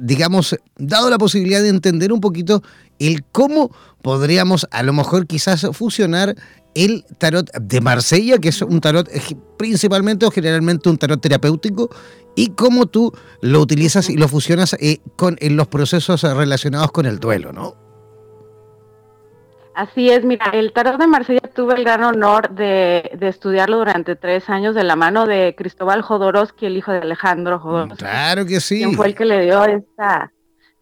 [0.00, 2.62] digamos, dado la posibilidad de entender un poquito
[2.98, 3.70] el cómo
[4.02, 6.36] podríamos a lo mejor quizás fusionar
[6.74, 9.08] el tarot de Marsella, que es un tarot
[9.56, 11.90] principalmente o generalmente un tarot terapéutico,
[12.36, 17.06] y cómo tú lo utilizas y lo fusionas eh, con en los procesos relacionados con
[17.06, 17.84] el duelo, ¿no?
[19.74, 24.48] Así es, mira, el tarot de Marsella tuve el gran honor de, estudiarlo durante tres
[24.48, 27.96] años de la mano de Cristóbal Jodorowsky, el hijo de Alejandro Jodorowsky.
[27.96, 28.78] Claro que sí.
[28.78, 30.32] Quien fue el que le dio esta,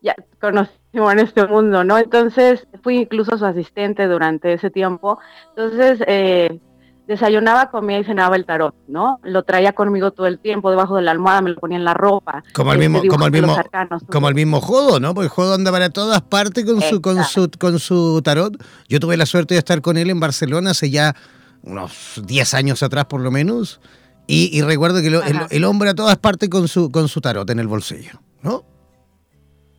[0.03, 1.99] ya conocí en este mundo, ¿no?
[1.99, 5.19] Entonces fui incluso su asistente durante ese tiempo.
[5.57, 6.61] Entonces, eh,
[7.09, 9.19] desayunaba, comía y cenaba el tarot, ¿no?
[9.23, 11.95] Lo traía conmigo todo el tiempo, debajo de la almohada, me lo ponía en la
[11.95, 12.45] ropa.
[12.55, 15.13] Como el este, mismo, como el mismo, arcanos, como el mismo Jodo, ¿no?
[15.15, 18.55] Porque Jodo anda para todas partes con su, con su, con su tarot.
[18.89, 21.15] Yo tuve la suerte de estar con él en Barcelona hace ya
[21.63, 23.81] unos 10 años atrás por lo menos.
[24.27, 27.21] Y, y recuerdo que lo- el, el hombre a todas partes con su, con su
[27.21, 28.65] tarot en el bolsillo, ¿no?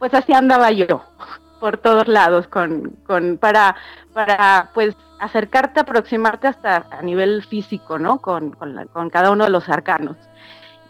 [0.04, 1.02] Pues así andaba yo,
[1.62, 3.78] por todos lados, con, con, para,
[4.12, 8.20] para pues acercarte, aproximarte hasta a nivel físico, ¿no?
[8.20, 10.18] Con, con, con cada uno de los arcanos.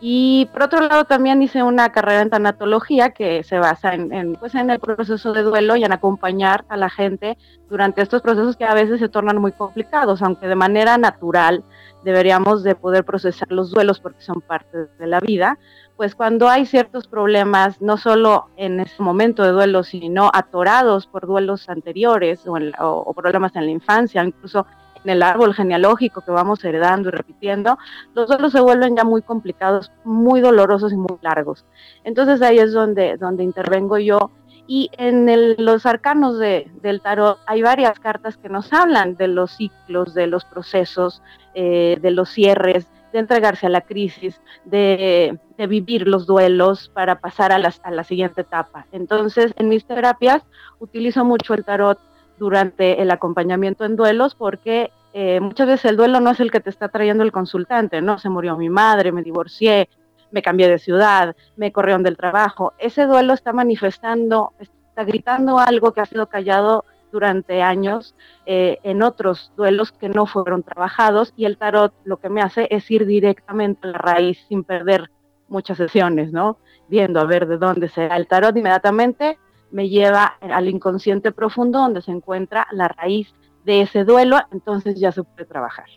[0.05, 4.53] Y por otro lado también hice una carrera en tanatología que se basa en, pues
[4.53, 7.37] en el proceso de duelo y en acompañar a la gente
[7.69, 11.63] durante estos procesos que a veces se tornan muy complicados, aunque de manera natural
[12.03, 15.57] deberíamos de poder procesar los duelos porque son parte de la vida,
[15.95, 21.25] pues cuando hay ciertos problemas, no solo en ese momento de duelo, sino atorados por
[21.27, 24.65] duelos anteriores o, en o- o problemas en la infancia, incluso
[25.03, 27.77] en el árbol genealógico que vamos heredando y repitiendo,
[28.15, 31.65] los duelos se vuelven ya muy complicados, muy dolorosos y muy largos.
[32.03, 34.31] Entonces ahí es donde, donde intervengo yo.
[34.65, 39.27] Y en el- los arcanos de- del tarot hay varias cartas que nos hablan de
[39.27, 41.21] los ciclos, de los procesos,
[41.53, 47.19] eh, de los cierres, de entregarse a la crisis, de, de vivir los duelos para
[47.19, 48.87] pasar a, las- a la siguiente etapa.
[48.93, 50.41] Entonces, en mis terapias
[50.79, 51.99] utilizo mucho el tarot
[52.37, 56.59] durante el acompañamiento en duelos porque eh, muchas veces el duelo no es el que
[56.59, 58.17] te está trayendo el consultante, ¿no?
[58.17, 59.89] Se murió mi madre, me divorcié,
[60.31, 62.73] me cambié de ciudad, me corrieron del trabajo.
[62.79, 68.15] Ese duelo está manifestando, está gritando algo que ha sido callado durante años
[68.47, 72.67] eh, en otros duelos que no fueron trabajados y el tarot lo que me hace
[72.71, 75.11] es ir directamente a la raíz sin perder
[75.47, 76.57] muchas sesiones, ¿no?
[76.87, 79.37] Viendo a ver de dónde será el tarot inmediatamente
[79.73, 83.33] me lleva al inconsciente profundo donde se encuentra la raíz
[83.65, 85.87] de ese duelo, entonces ya se puede trabajar.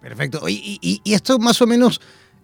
[0.00, 0.48] Perfecto.
[0.48, 2.00] Y- y esto más o menos,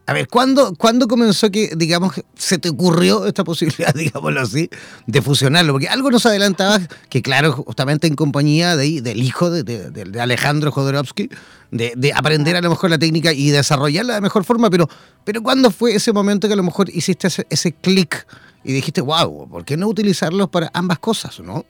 [0.08, 4.70] a ver, ¿cuándo, ¿cuándo comenzó que, digamos, se te ocurrió esta posibilidad, digámoslo así,
[5.06, 5.72] de fusionarlo?
[5.72, 11.28] Porque algo nos adelantaba que, claro, justamente en compañía de, del hijo de, Alejandro Jodorowsky,
[11.72, 14.88] de, de aprender a lo mejor la técnica y desarrollarla de mejor forma, pero,
[15.24, 18.28] pero ¿cuándo fue ese momento que a lo mejor hiciste ese, ese clic
[18.62, 21.64] y dijiste, wow, ¿por qué no utilizarlos para ambas cosas, no?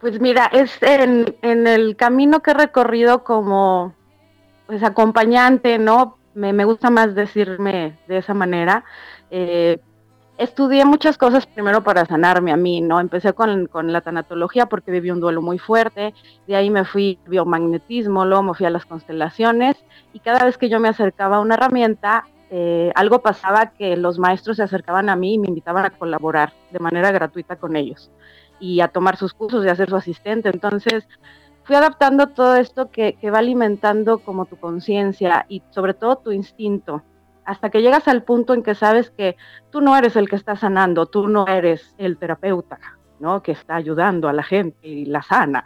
[0.00, 3.94] Pues mira, es en, en el camino que he recorrido como
[4.66, 6.16] pues acompañante, ¿no?
[6.34, 8.84] Me, me gusta más decirme de esa manera.
[9.30, 9.78] Eh,
[10.38, 13.00] estudié muchas cosas primero para sanarme a mí, ¿no?
[13.00, 16.12] Empecé con, con la tanatología porque viví un duelo muy fuerte,
[16.46, 19.76] de ahí me fui biomagnetismo, luego me fui a las constelaciones
[20.12, 24.18] y cada vez que yo me acercaba a una herramienta, eh, algo pasaba que los
[24.18, 28.10] maestros se acercaban a mí y me invitaban a colaborar de manera gratuita con ellos
[28.60, 30.48] y a tomar sus cursos y a ser su asistente.
[30.48, 31.06] Entonces,
[31.64, 37.02] fui adaptando todo esto que, va alimentando como tu conciencia y sobre todo tu instinto,
[37.44, 39.36] hasta que llegas al punto en que sabes que
[39.70, 42.78] tú no eres el que está sanando, tú no eres el terapeuta,
[43.18, 43.42] ¿no?
[43.42, 45.64] Que está ayudando a la gente y la sana.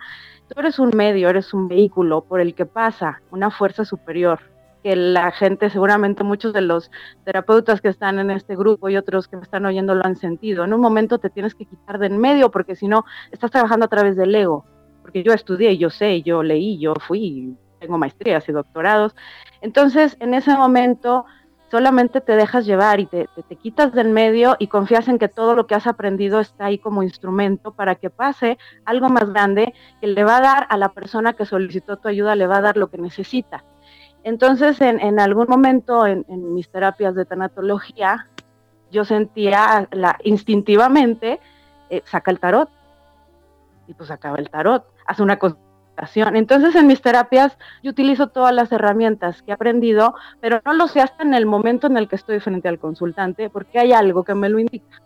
[0.49, 4.41] Tú eres un medio, eres un vehículo por el que pasa una fuerza superior
[4.83, 6.91] que la gente, seguramente muchos de los
[7.25, 10.65] terapeutas que están en este grupo y otros que me están oyendo lo han sentido.
[10.65, 13.87] En un momento te tienes que quitar de en medio porque si no estás trabajando
[13.87, 14.65] a través del ego.
[15.09, 19.17] Porque yo estudié, yo sé, yo leí, yo fui, tengo maestrías y doctorados.
[19.63, 21.25] Entonces, en ese momento
[21.71, 25.29] solamente te dejas llevar y te, te, te quitas del medio y confías en que
[25.29, 29.73] todo lo que has aprendido está ahí como instrumento para que pase algo más grande
[30.03, 32.61] que le va a dar a la persona que solicitó tu ayuda, le va a
[32.61, 33.65] dar lo que necesita.
[34.25, 38.29] Entonces, en, en algún momento en, mis terapias de tanatología,
[38.91, 39.89] yo sentía
[40.23, 41.41] instintivamente,
[41.89, 42.69] eh, saca el tarot.
[43.87, 46.37] Y pues sacaba el tarot, hace una constelación.
[46.37, 50.87] Entonces, en mis terapias, yo utilizo todas las herramientas que he aprendido, pero no lo
[50.87, 54.23] sé hasta en el momento en el que estoy frente al consultante, porque hay algo
[54.23, 55.03] que me lo indica.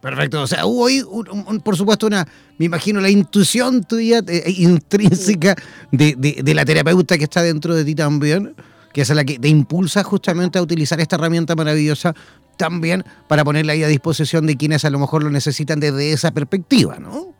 [0.00, 2.26] Perfecto, o sea, hubo ahí, un, por supuesto, una,
[2.58, 5.54] me imagino, la intuición tuya eh, intrínseca
[5.92, 8.54] de, de, de, la terapeuta que está dentro de ti también,
[8.94, 12.14] que es la que te impulsa justamente a utilizar esta herramienta maravillosa
[12.56, 16.30] también para ponerla ahí a disposición de quienes a lo mejor lo necesitan desde esa
[16.30, 17.39] perspectiva, ¿no?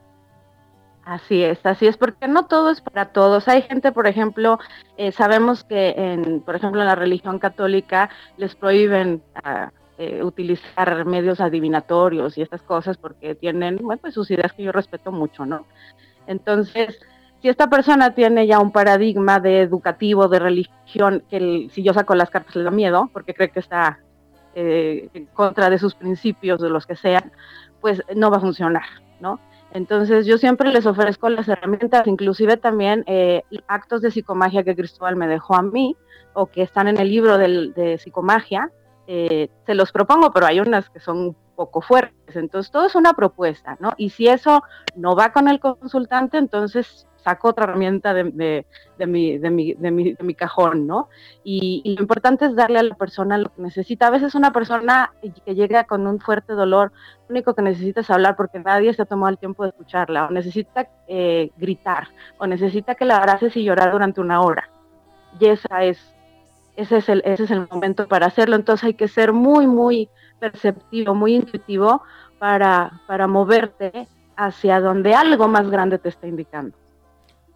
[1.10, 3.48] Así es, así es, porque no todo es para todos.
[3.48, 4.60] Hay gente, por ejemplo,
[4.96, 11.04] eh, sabemos que, en, por ejemplo, en la religión católica les prohíben uh, eh, utilizar
[11.06, 15.44] medios adivinatorios y estas cosas porque tienen, bueno, pues sus ideas que yo respeto mucho,
[15.44, 15.66] ¿no?
[16.28, 17.00] Entonces,
[17.42, 22.14] si esta persona tiene ya un paradigma de educativo, de religión, que si yo saco
[22.14, 23.98] las cartas le da miedo porque cree que está
[24.54, 27.32] eh, en contra de sus principios, de los que sean,
[27.80, 28.84] pues no va a funcionar,
[29.18, 29.40] ¿no?
[29.72, 35.16] Entonces yo siempre les ofrezco las herramientas, inclusive también eh, actos de psicomagia que Cristóbal
[35.16, 35.96] me dejó a mí
[36.32, 38.70] o que están en el libro de psicomagia,
[39.12, 42.36] eh, se los propongo, pero hay unas que son un poco fuertes.
[42.36, 43.92] Entonces todo es una propuesta, ¿no?
[43.96, 44.62] Y si eso
[44.94, 48.64] no va con el consultante, entonces saco otra herramienta de, mi,
[48.98, 49.50] de, mi, de,
[49.90, 51.08] mi, de mi, cajón, ¿no?
[51.44, 54.06] Y, lo importante es darle a la persona lo que necesita.
[54.06, 55.12] A veces una persona
[55.44, 56.92] que llega con un fuerte dolor,
[57.28, 60.26] lo único que necesita es hablar porque nadie se ha tomado el tiempo de escucharla,
[60.26, 62.08] o necesita eh, gritar,
[62.38, 64.70] o necesita que la abraces y llorar durante una hora.
[65.38, 66.14] Y esa es,
[66.76, 68.56] ese, es el, ese es el momento para hacerlo.
[68.56, 70.08] Entonces hay que ser muy, muy
[70.38, 72.02] perceptivo, muy intuitivo
[72.38, 76.76] para, para moverte hacia donde algo más grande te está indicando.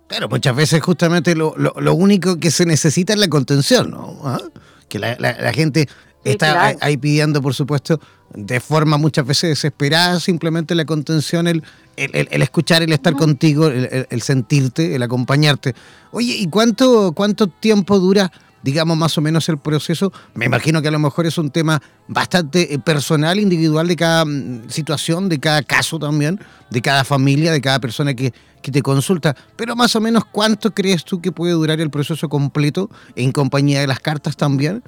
[0.07, 4.19] Claro, muchas veces justamente lo, lo, único que se necesita es la contención, ¿no?
[4.25, 4.41] ¿Ah?
[4.89, 5.89] Que la, la, gente
[6.25, 8.01] está ahí pidiendo, por supuesto,
[8.35, 11.63] de forma muchas veces desesperada, simplemente la contención, el,
[11.97, 15.75] el, el escuchar, el estar contigo, el, sentirte, el acompañarte.
[16.11, 18.31] Oye, ¿y cuánto, cuánto tiempo dura
[18.65, 20.11] digamos, más o menos el proceso.
[20.33, 24.25] Me imagino que a lo mejor es un tema bastante eh, personal, individual de cada
[24.25, 26.41] mm, situación, de cada caso también,
[26.71, 29.37] de cada familia, de cada persona que, te consulta.
[29.57, 33.83] Pero más o menos, ¿cuánto crees tú que puede durar el proceso completo en compañía
[33.83, 34.83] de las cartas también?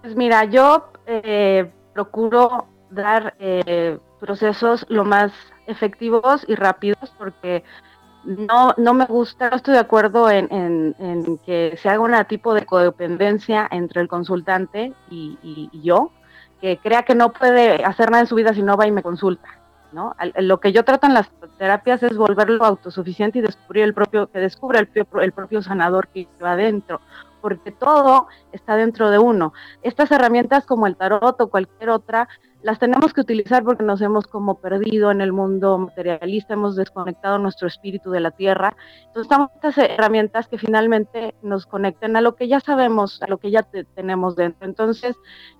[0.00, 5.32] Pues mira, yo eh, procuro dar eh, procesos lo más
[5.66, 7.62] efectivos y rápidos porque
[8.26, 10.94] no, no me gusta, no estoy de acuerdo en,
[11.46, 16.10] que se haga un tipo de codependencia entre el consultante y, yo,
[16.60, 19.02] que crea que no puede hacer nada en su vida si no va y me
[19.02, 19.48] consulta.
[19.92, 20.14] ¿no?
[20.38, 24.40] Lo que yo trato en las terapias es volverlo autosuficiente y descubrir el propio, que
[24.40, 24.90] descubra el,
[25.22, 27.00] el propio sanador que va adentro,
[27.46, 29.52] porque todo está dentro de uno.
[29.82, 32.28] Estas herramientas como el tarot o cualquier otra
[32.60, 37.38] las tenemos que utilizar porque nos hemos como perdido en el mundo materialista, hemos desconectado
[37.38, 38.76] nuestro espíritu de la tierra.
[39.06, 43.38] Entonces, estamos estas herramientas que finalmente nos conecten a lo que ya sabemos, a lo
[43.38, 43.62] que ya
[43.94, 44.66] tenemos dentro.
[44.66, 45.14] Entonces,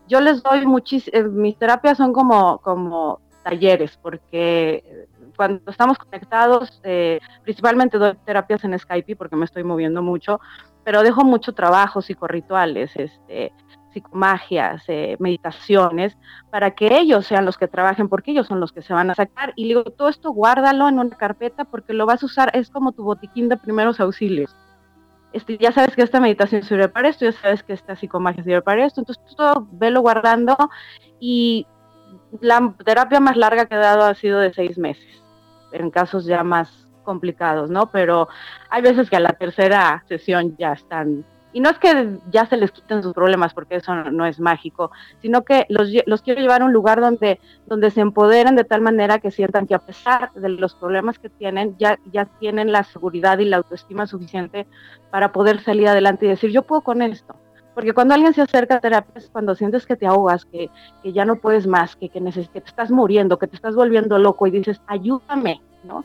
[0.09, 5.07] yo les doy muchísimas, eh, mis terapias son como, como talleres, porque
[5.37, 10.41] cuando estamos conectados, eh, principalmente doy terapias en Skype porque me estoy moviendo mucho,
[10.87, 13.53] pero dejo mucho trabajo, psicorrituales, este,
[13.93, 16.17] psicomagias, eh, meditaciones,
[16.49, 19.17] para que ellos sean los que trabajen, porque ellos son los que se van a
[19.17, 19.53] sacar.
[19.57, 22.93] Y digo, todo esto guárdalo en una carpeta porque lo vas a usar, es como
[22.93, 24.55] tu botiquín de primeros auxilios.
[25.33, 28.63] Este, ya sabes que esta meditación sirve para esto, ya sabes que esta psicomagia sirve
[28.63, 30.57] para esto, entonces todo velo guardando
[31.19, 31.67] y
[32.41, 35.21] la terapia más larga que he dado ha sido de seis meses,
[35.73, 37.91] en casos ya más complicados, ¿no?
[37.91, 38.29] Pero
[38.69, 41.25] hay veces que a la tercera sesión ya están
[41.57, 44.91] y no es que ya se les quiten sus problemas, porque eso no, es mágico,
[45.23, 48.83] sino que los, los, quiero llevar a un lugar donde, donde se empoderen de tal
[48.83, 52.85] manera que sientan que a pesar de los problemas que tienen, ya, ya tienen la
[52.85, 54.67] seguridad y la autoestima suficiente
[55.11, 57.35] para poder salir adelante y decir, yo puedo con esto.
[57.75, 60.69] Porque cuando alguien se acerca a terapia es cuando sientes que te ahogas, que,
[61.03, 64.19] que ya no puedes más, que, que, que te estás muriendo, que te estás volviendo
[64.19, 66.05] loco y dices, ayúdame, ¿no?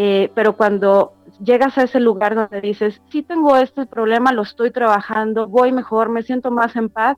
[0.00, 4.70] Eh, pero cuando llegas a ese lugar donde dices, sí tengo este problema, lo estoy
[4.70, 7.16] trabajando, voy mejor, me siento más en paz,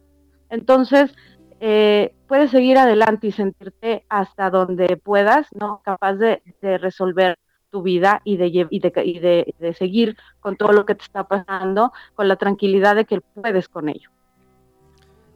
[0.48, 1.12] entonces
[1.60, 5.82] eh, puedes seguir adelante y sentirte hasta donde puedas, ¿no?
[5.84, 7.36] Capaz de, resolver
[7.68, 11.92] tu vida y, de, y, de, de, seguir con todo lo que te está pasando,
[12.14, 14.08] con la tranquilidad de que puedes con ello.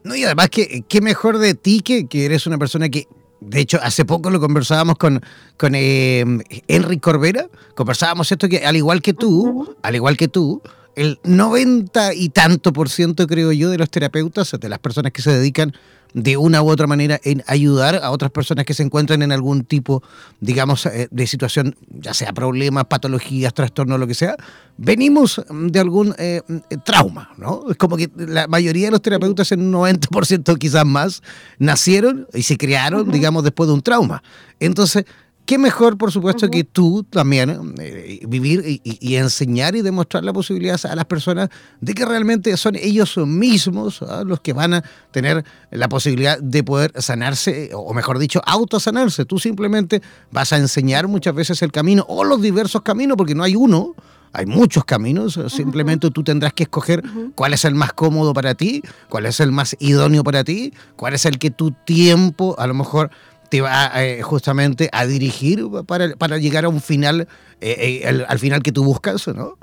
[0.03, 3.05] No, y además, que qué mejor de ti que, que eres una persona que
[3.47, 5.21] de hecho, hace poco lo conversábamos con,
[5.57, 6.25] con eh,
[6.67, 10.63] Henry Corbera, conversábamos esto que al igual que tú, al igual que tú,
[10.97, 15.23] el 90 y tanto por ciento, creo yo, de los terapeutas, de las personas que
[15.23, 15.73] se dedican
[16.15, 19.65] de una u otra manera en ayudar a otras personas que se encuentran en algún
[19.65, 20.03] tipo,
[20.41, 24.37] digamos, eh, de situación, ya sea problemas, patologías, trastornos, lo que sea,
[24.77, 26.41] venimos de algún eh,
[26.85, 27.65] trauma, ¿no?
[27.69, 31.21] Es como que la mayoría de los terapeutas, en un 90% quizás más,
[31.59, 34.23] nacieron y se crearon, digamos, después de un trauma.
[34.61, 35.05] Entonces,
[35.47, 40.81] qué mejor, por supuesto, que tú también eh, vivir y, enseñar y demostrar la posibilidad
[40.87, 44.23] a las personas de que realmente son ellos mismos ¿ah?
[44.25, 49.25] los que van a tener la posibilidad de poder sanarse, o mejor dicho, autosanarse.
[49.25, 53.43] Tú simplemente vas a enseñar muchas veces el camino o los diversos caminos, porque no
[53.43, 53.95] hay uno.
[54.37, 57.05] Hay muchos caminos, simplemente tú tendrás que escoger
[57.37, 61.15] cuál es el más cómodo para ti, cuál es el más idóneo para ti, cuál
[61.15, 63.13] es el que tu tiempo a lo mejor
[63.55, 67.29] te va eh, justamente a dirigir para, para, llegar a un final,
[67.61, 69.59] eh, eh, al, final que tú buscas, ¿no?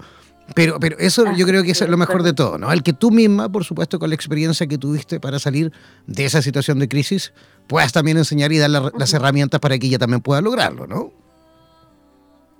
[0.56, 2.72] Pero, pero eso yo creo que es lo mejor de todo, ¿no?
[2.72, 5.74] El que tú misma, por supuesto, con la experiencia que tuviste para salir
[6.08, 7.34] de esa situación de crisis,
[7.68, 11.12] puedas también enseñar y dar las herramientas para que ella también pueda lograrlo, ¿no?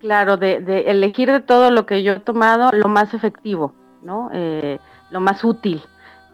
[0.02, 0.58] Claro, de,
[0.88, 3.74] elegir de todo lo que yo he tomado lo más efectivo,
[4.04, 4.30] ¿no?
[4.34, 4.80] Eh,
[5.12, 5.82] lo más útil,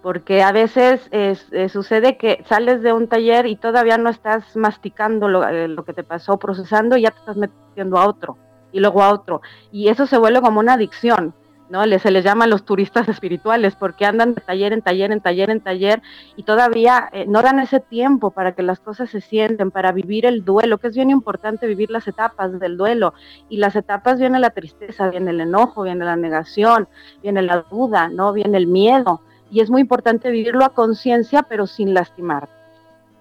[0.01, 1.35] porque a veces eh,
[1.69, 5.93] sucede que sales de un taller y todavía no estás masticando lo, eh, lo que
[5.93, 8.37] te pasó, procesando y ya te estás metiendo a otro
[8.71, 9.41] y luego a otro.
[9.71, 11.33] Y eso se vuelve como una adicción,
[11.69, 11.83] ¿no?
[11.99, 15.61] Se les llama los turistas espirituales porque andan de taller en taller, en taller, en
[15.61, 16.01] taller
[16.35, 20.25] y todavía eh, no dan ese tiempo para que las cosas se sienten, para vivir
[20.25, 23.13] el duelo, que es bien importante vivir las etapas del duelo.
[23.49, 26.87] Y las etapas viene la tristeza, viene el enojo, viene la negación,
[27.21, 28.33] viene la duda, ¿no?
[28.33, 29.21] Viene el miedo.
[29.49, 32.49] Y es muy importante vivirlo a conciencia, pero sin lastimar.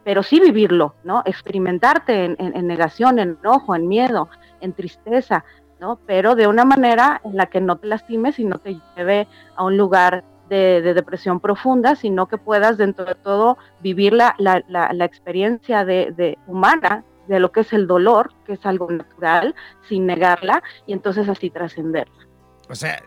[0.04, 1.22] Pero sí vivirlo, ¿no?
[1.24, 4.28] Experimentarte en negación, en enojo, en miedo,
[4.60, 5.44] en tristeza,
[5.80, 5.98] ¿no?
[6.06, 9.64] Pero de una manera en la que no te lastimes y no te lleve a
[9.64, 15.84] un lugar de, depresión profunda, sino que puedas dentro de todo vivir la, la, experiencia
[15.84, 19.54] de, humana de lo que es el dolor, que es algo natural,
[19.88, 22.25] sin negarla, y entonces así trascenderla.
[22.68, 23.02] O sea,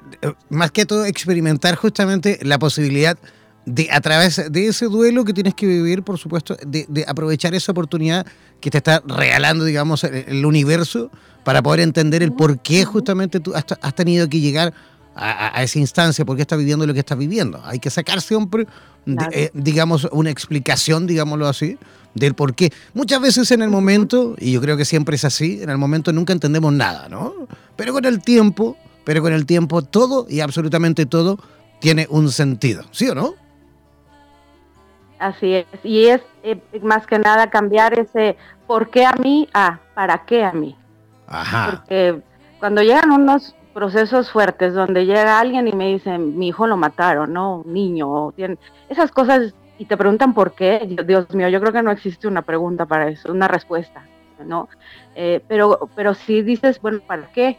[0.49, 3.17] más que todo experimentar justamente la posibilidad
[3.65, 7.71] de a través de ese duelo que tienes que vivir, por supuesto, de, aprovechar esa
[7.71, 8.25] oportunidad
[8.61, 11.11] que te está regalando, digamos, el universo
[11.43, 14.73] para poder entender el por qué justamente tú has, tenido que llegar
[15.15, 17.61] a, esa instancia, por qué estás viviendo lo que estás viviendo.
[17.65, 18.67] Hay que sacar siempre,
[19.31, 21.77] eh, digamos, una explicación, digámoslo así,
[22.13, 22.71] del por qué.
[22.93, 26.13] Muchas veces en el momento, y yo creo que siempre es así, en el momento
[26.13, 27.33] nunca entendemos nada, ¿no?
[27.75, 28.77] Pero con el tiempo,
[29.09, 31.39] pero con el tiempo todo y absolutamente todo
[31.79, 33.33] tiene un sentido, ¿sí o no?
[35.17, 38.37] Así es, y es eh, más que nada cambiar ese
[38.67, 40.75] por qué a mí a para qué a mí.
[41.25, 42.21] Porque
[42.59, 47.33] cuando llegan unos procesos fuertes donde llega alguien y me dice, mi hijo lo mataron,
[47.33, 47.63] ¿no?
[47.65, 48.33] Un niño, o
[48.89, 52.43] esas cosas y te preguntan por qué, Dios mío, yo creo que no existe una
[52.43, 54.03] pregunta para eso, una respuesta,
[54.45, 54.69] ¿no?
[55.15, 57.57] Eh, pero, pero si dices, bueno, ¿para qué?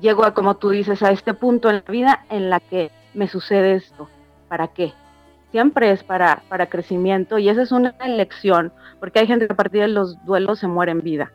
[0.00, 3.28] Llego a, como tú dices, a este punto en la vida en la que me
[3.28, 4.08] sucede esto,
[4.48, 4.92] ¿para qué?
[5.50, 9.56] Siempre es para, para crecimiento y esa es una elección, porque hay gente que a
[9.56, 11.32] partir de los duelos se muere en vida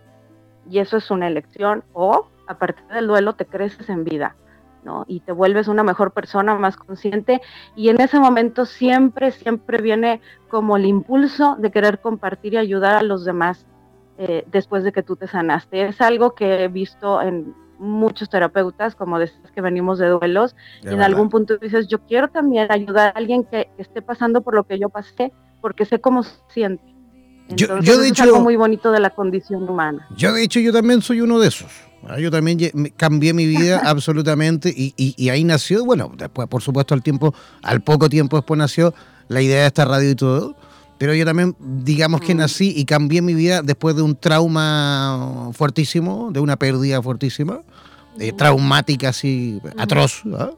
[0.69, 4.35] y eso es una elección, o a partir del duelo te creces en vida,
[4.83, 5.05] ¿no?
[5.07, 7.41] Y te vuelves una mejor persona, más consciente,
[7.75, 12.95] y en ese momento siempre, siempre viene como el impulso de querer compartir y ayudar
[12.95, 13.65] a los demás
[14.17, 15.87] eh, después de que tú te sanaste.
[15.87, 20.89] Es algo que he visto en muchos terapeutas, como decías que venimos de duelos, y
[20.89, 24.63] en algún punto dices, yo quiero también ayudar a alguien que esté pasando por lo
[24.63, 26.91] que yo pasé, porque sé cómo se siente
[27.55, 30.07] yo, de hecho, es algo muy bonito de la condición humana.
[30.15, 31.71] Yo de hecho yo también soy uno de esos.
[32.07, 32.19] ¿ah?
[32.19, 32.59] Yo también
[32.97, 38.09] cambié mi vida absolutamente y, ahí nació, bueno, después por supuesto al tiempo, al poco
[38.09, 38.93] tiempo después nació
[39.27, 40.55] la idea de esta radio y todo.
[41.01, 42.37] Pero yo también, digamos que mm.
[42.37, 47.61] nací y cambié mi vida después de un trauma fuertísimo, de una pérdida fuertísima,
[48.19, 50.21] eh, traumática así, atroz.
[50.37, 50.51] ¿ah?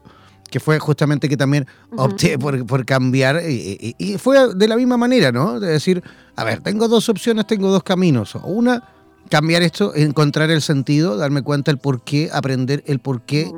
[0.50, 1.66] que fue justamente que también
[1.96, 5.58] opté por, cambiar y, fue de la misma manera, ¿no?
[5.58, 6.02] De decir,
[6.36, 8.34] a ver, tengo dos opciones, tengo dos caminos.
[8.44, 8.86] Una,
[9.30, 13.50] cambiar esto, encontrar el sentido, darme cuenta el por qué, aprender el por qué,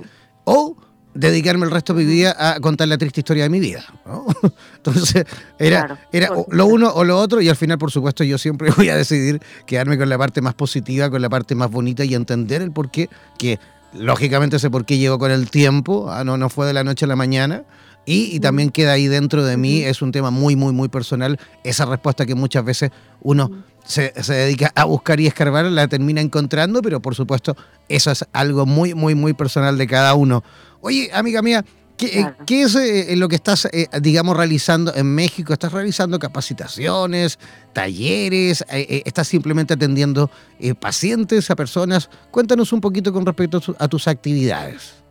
[0.44, 0.76] o
[1.16, 3.84] dedicarme el resto de mi vida a contar la triste historia de mi vida.
[4.04, 4.26] ¿no?
[4.76, 5.24] Entonces,
[5.58, 8.88] era, era lo uno o lo otro, y al final, por supuesto, yo siempre voy
[8.88, 12.62] a decidir quedarme con la parte más positiva, con la parte más bonita y entender
[12.62, 13.08] el por qué
[13.38, 13.58] que
[13.92, 17.04] lógicamente sé por qué llegó con el tiempo, ah, no, no fue de la noche
[17.04, 17.64] a la mañana.
[18.08, 21.40] Y, también queda ahí dentro de mí, es un tema muy, muy, muy personal.
[21.64, 23.50] Esa respuesta que muchas veces uno
[23.84, 27.56] se, dedica a buscar y escarbar, la termina encontrando, pero por supuesto,
[27.88, 30.44] eso es algo muy, muy, muy personal de cada uno.
[30.80, 31.64] Oye, amiga mía,
[31.96, 35.54] ¿Qué, es eh, lo que estás, eh, digamos, realizando en México?
[35.54, 37.38] ¿Estás realizando capacitaciones,
[37.72, 38.64] talleres?
[38.68, 40.30] Eh, ¿Estás simplemente atendiendo
[40.78, 42.10] pacientes, a personas?
[42.30, 45.05] Cuéntanos un poquito con respecto a tus actividades.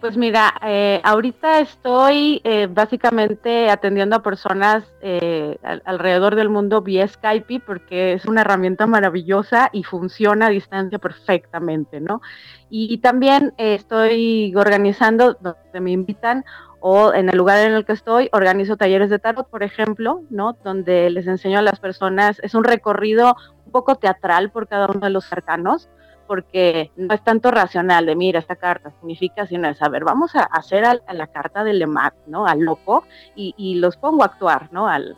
[0.00, 7.08] Pues mira, eh, ahorita estoy eh, básicamente atendiendo a personas eh, alrededor del mundo vía
[7.08, 12.20] Skype porque es una herramienta maravillosa y funciona a distancia perfectamente, ¿no?
[12.70, 16.44] Y, también estoy organizando, donde me invitan
[16.78, 20.56] o en el lugar en el que estoy, organizo talleres de tarot, por ejemplo, ¿no?
[20.62, 23.34] Donde les enseño a las personas, es un recorrido
[23.66, 25.88] un poco teatral por cada uno de los arcanos
[26.28, 30.36] porque no es tanto racional de, mira, esta carta significa, sino es, a ver, vamos
[30.36, 32.46] a hacer a, la carta del Lemat, ¿no?
[32.46, 33.04] Al loco,
[33.34, 34.86] y, los pongo a actuar, ¿no?
[34.86, 35.16] Al,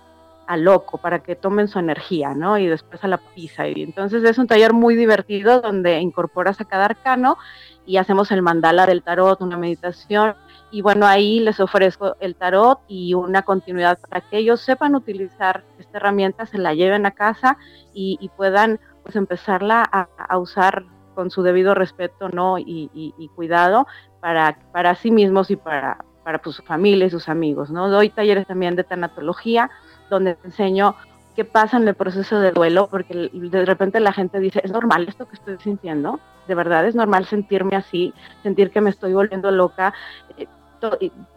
[0.57, 2.59] loco para que tomen su energía, ¿no?
[2.59, 3.69] Y después a la pizza.
[3.69, 7.39] Y entonces es un taller muy divertido donde incorporas a cada arcano
[7.87, 10.35] y hacemos el mandala del tarot, una meditación.
[10.71, 15.65] Y bueno, ahí les ofrezco el tarot y una continuidad para que ellos sepan utilizar
[15.79, 17.57] esta herramienta, se la lleven a casa
[17.93, 20.85] y, puedan pues empezarla a, usar
[21.21, 22.57] con su debido respeto, ¿no?
[22.57, 23.87] Y, cuidado
[24.21, 27.91] para, para sí mismos y para, para pues, su familia y sus amigos, ¿no?
[27.91, 29.71] Doy talleres también de tanatología,
[30.09, 30.97] donde enseño
[31.37, 35.09] qué pasa en el proceso de duelo, porque de repente la gente dice, ¿es normal
[35.09, 36.21] esto que estoy sintiendo?
[36.49, 39.93] ¿De verdad es normal sentirme así, sentir que me estoy volviendo loca?
[40.39, 40.47] Eh,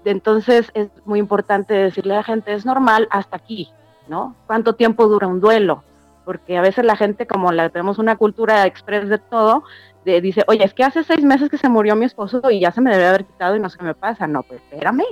[0.05, 3.69] entonces es muy importante decirle a la gente, es normal hasta aquí,
[4.07, 4.33] ¿no?
[4.47, 5.83] ¿Cuánto tiempo dura un duelo?
[6.25, 9.63] Porque a veces la gente, como la, tenemos una cultura express de todo,
[10.05, 12.81] dice, oye, es que hace seis meses que se murió mi esposo y ya se
[12.81, 14.27] me debe haber quitado y no sé qué me pasa.
[14.27, 15.03] No, pues espérame,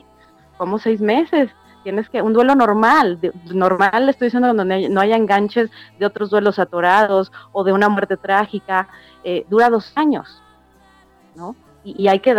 [0.57, 1.49] ¿cómo seis meses?
[1.83, 3.19] tienes que, un duelo normal,
[3.53, 8.17] normal estoy diciendo donde no haya enganches de otros duelos atorados o de una muerte
[8.17, 8.87] trágica,
[9.23, 10.41] eh, dura dos años,
[11.35, 11.55] ¿no?
[11.83, 12.33] Y, hay que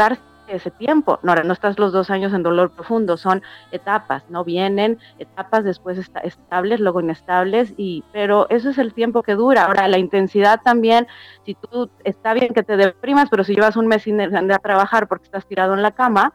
[0.57, 1.19] ese tiempo.
[1.23, 4.45] No, no estás los dos años en dolor profundo, son etapas, ¿no?
[4.45, 9.65] Vienen etapas después estables, luego inestables, y, pero eso es el tiempo que dura.
[9.65, 11.07] Ahora, la intensidad también,
[11.45, 14.59] si tú, está bien que te deprimas, pero si llevas un mes sin ir a
[14.59, 16.33] trabajar porque estás tirado en la cama,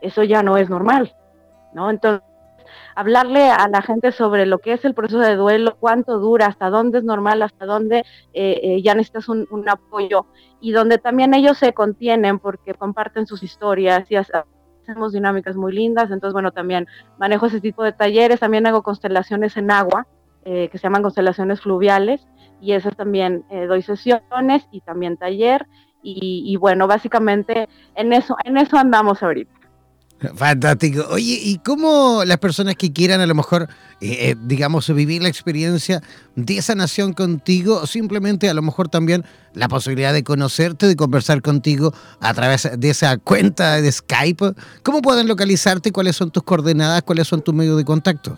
[0.00, 1.14] eso ya no es normal,
[1.72, 1.90] ¿no?
[1.90, 2.27] Entonces,
[2.94, 6.70] hablarle a la gente sobre lo que es el proceso de duelo, cuánto dura, hasta
[6.70, 7.98] dónde es normal, hasta dónde
[8.32, 10.26] eh, eh, ya necesitas un, apoyo
[10.60, 16.10] y donde también ellos se contienen porque comparten sus historias y hacemos dinámicas muy lindas.
[16.10, 16.86] Entonces, bueno, también
[17.18, 20.06] manejo ese tipo de talleres, también hago constelaciones en agua.
[20.44, 22.26] Eh, que se llaman constelaciones fluviales
[22.60, 25.66] y esas también doy sesiones y también taller
[26.00, 29.57] y, y, bueno básicamente en eso en eso andamos ahorita
[30.34, 31.06] Fantástico.
[31.10, 33.68] Oye, ¿y cómo las personas que quieran a lo mejor,
[34.00, 36.02] eh, eh, digamos, vivir la experiencia
[36.34, 40.96] de esa nación contigo, o simplemente a lo mejor también la posibilidad de conocerte, de
[40.96, 45.92] conversar contigo a través de esa cuenta de Skype, ¿cómo pueden localizarte?
[45.92, 47.02] ¿Cuáles son tus coordenadas?
[47.02, 48.36] ¿Cuáles son tus medios de contacto?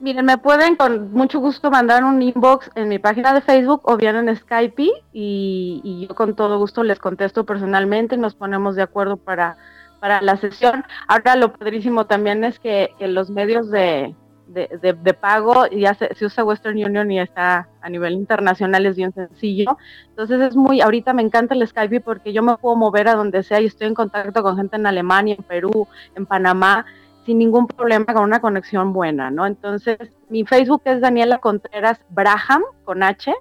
[0.00, 3.96] Miren, me pueden con mucho gusto mandar un inbox en mi página de Facebook o
[3.96, 9.16] bien en Skype y, yo con todo gusto les contesto personalmente nos ponemos de acuerdo
[9.16, 9.56] para
[10.04, 10.84] para la sesión.
[11.08, 14.14] Ahora lo padrísimo también es que, los medios de,
[14.46, 19.78] de, pago ya se, usa Western Union y está a nivel internacional es bien sencillo.
[20.10, 23.42] Entonces es muy, ahorita me encanta el Skype porque yo me puedo mover a donde
[23.42, 26.84] sea y estoy en contacto con gente en Alemania, en Perú, en Panamá,
[27.24, 29.46] sin ningún problema, con una conexión buena, ¿no?
[29.46, 29.96] Entonces
[30.28, 33.34] mi Facebook es Daniela Contreras Braham con H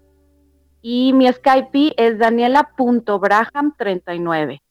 [0.82, 4.62] y mi Skype es daniela.braham39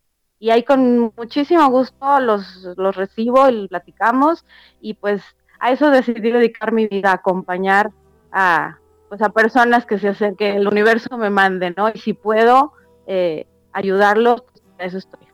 [0.43, 4.45] y ahí con muchísimo gusto los, los recibo y platicamos
[4.81, 5.23] y pues
[5.61, 7.93] a eso decidí dedicar mi vida, a acompañar
[8.33, 8.77] a,
[9.09, 11.91] pues a personas que se hacen, que el universo me mande, ¿no?
[11.95, 12.73] Y si puedo
[13.07, 15.32] eh, ayudarlos, pues eso estoy.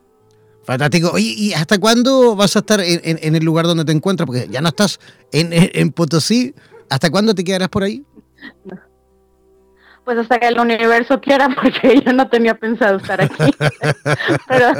[0.69, 1.09] Fantástico.
[1.13, 4.27] Oye, ¿y hasta cuándo vas a estar en, en, el lugar donde te encuentras?
[4.27, 4.99] Porque ya no estás
[5.31, 6.53] en, en Potosí.
[6.91, 8.05] ¿Hasta cuándo te quedarás por ahí?
[10.03, 13.51] pues hasta que el universo quiera, porque yo no tenía pensado estar aquí.
[14.47, 14.73] Pero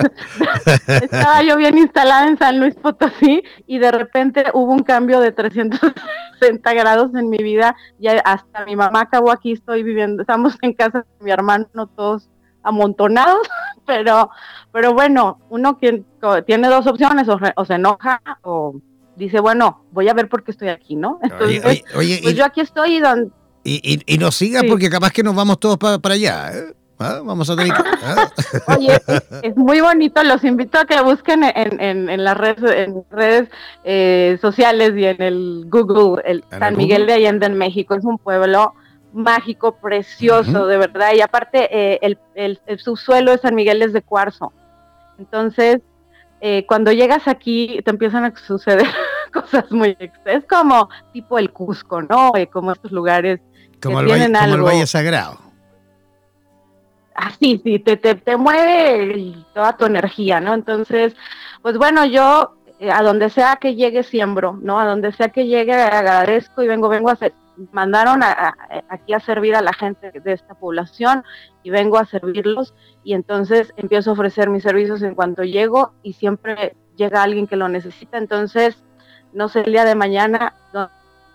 [1.02, 5.32] estaba yo bien instalada en San Luis Potosí y de repente hubo un cambio de
[5.32, 7.76] 360 grados en mi vida.
[7.98, 12.30] Ya hasta mi mamá acabó aquí, estoy viviendo, estamos en casa de mi hermano, todos
[12.64, 13.48] amontonados,
[13.90, 14.30] pero,
[14.72, 16.06] pero bueno, uno quien
[16.46, 18.76] tiene dos opciones, o, se enoja o
[19.16, 21.20] dice, bueno, voy a ver por qué estoy aquí, ¿no?
[21.24, 23.32] Entonces, pues yo aquí estoy y donde
[23.64, 26.52] y, y, nos siga porque capaz que nos vamos todos para allá.
[26.54, 26.74] ¿eh?
[26.98, 27.22] ¿Ah?
[27.24, 28.30] Vamos a tener ¿ah?
[28.78, 29.00] Oye,
[29.42, 30.24] es, muy bonito.
[30.24, 33.50] Los invito a que busquen en, en, las redes, en redes
[33.84, 37.96] eh, sociales y en el Google, el San Miguel de Allende en México.
[37.96, 38.74] Es un pueblo
[39.14, 41.14] mágico, precioso, de verdad.
[41.16, 44.54] Y aparte, eh, el, el, el, subsuelo de San Miguel es de cuarzo.
[45.18, 45.82] Entonces,
[46.68, 48.88] cuando llegas aquí, te empiezan a suceder
[49.34, 49.98] cosas muy...
[50.26, 52.32] Es como tipo el Cusco, ¿no?
[52.52, 53.42] como estos lugares
[53.82, 54.08] como, el,
[54.62, 55.38] valle, Sagrado.
[57.16, 60.54] Ah, sí, sí, te, te, te mueve toda tu energía, ¿no?
[60.54, 61.16] Entonces,
[61.62, 64.80] pues bueno, yo eh, a donde sea que llegue siembro, ¿no?
[64.80, 67.34] A donde sea que llegue agradezco y vengo, vengo a hacer,
[67.72, 68.22] mandaron
[68.90, 71.24] aquí a servir a la gente de esta población
[71.64, 76.14] y vengo a servirlos y entonces empiezo a ofrecer mis servicios en cuanto llego y
[76.14, 78.84] siempre llega alguien que lo necesita, entonces
[79.34, 80.56] no sé el día de mañana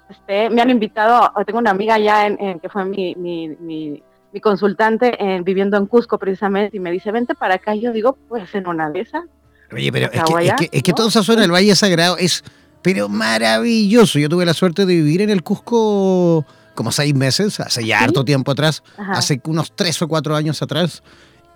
[0.08, 4.02] este, me han invitado, tengo una amiga ya en, que fue mi, mi, mi,
[4.40, 7.74] consultante en, viviendo en Cusco precisamente y me dice, vente para acá.
[7.74, 9.24] Y yo digo, pues en una de esas.
[9.72, 12.44] Oye, pero es que, es que, toda esa zona del Valle Sagrado es
[12.85, 14.18] pero maravilloso.
[14.18, 18.26] Yo tuve la suerte de vivir en el Cusco como seis meses, hace ya harto
[18.26, 21.03] tiempo atrás, hace unos tres o cuatro años atrás.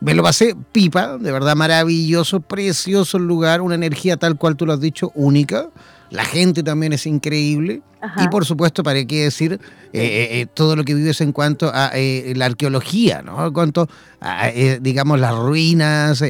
[0.01, 4.65] Me lo pasé pipa, de verdad maravilloso, precioso el lugar, una energía tal cual tú
[4.65, 5.69] lo has dicho, única.
[6.09, 7.83] La gente también es increíble.
[8.17, 9.59] Y por supuesto, para qué decir eh,
[9.93, 13.49] eh, eh, todo lo que vives en cuanto a la arqueología, ¿no?
[13.49, 13.87] En cuanto
[14.23, 14.49] a,
[14.81, 16.23] digamos, las ruinas.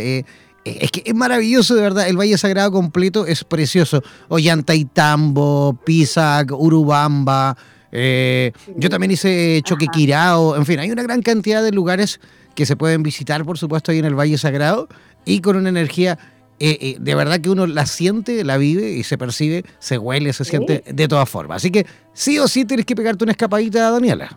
[0.81, 2.09] Es que es maravilloso, de verdad.
[2.09, 4.03] El Valle Sagrado completo es precioso.
[4.29, 7.57] Ollantaytambo, Pisac, Urubamba.
[7.93, 10.57] yo también hice Choquequirao.
[10.57, 12.21] En fin, hay una gran cantidad de lugares
[12.55, 14.89] que se pueden visitar, por supuesto, ahí en el Valle Sagrado
[15.25, 16.19] y con una energía
[16.61, 20.33] eh, eh, de verdad que uno la siente, la vive y se percibe, se huele,
[20.33, 21.59] se siente de todas formas.
[21.59, 24.37] Así que sí o sí tienes que pegarte una escapadita, Daniela.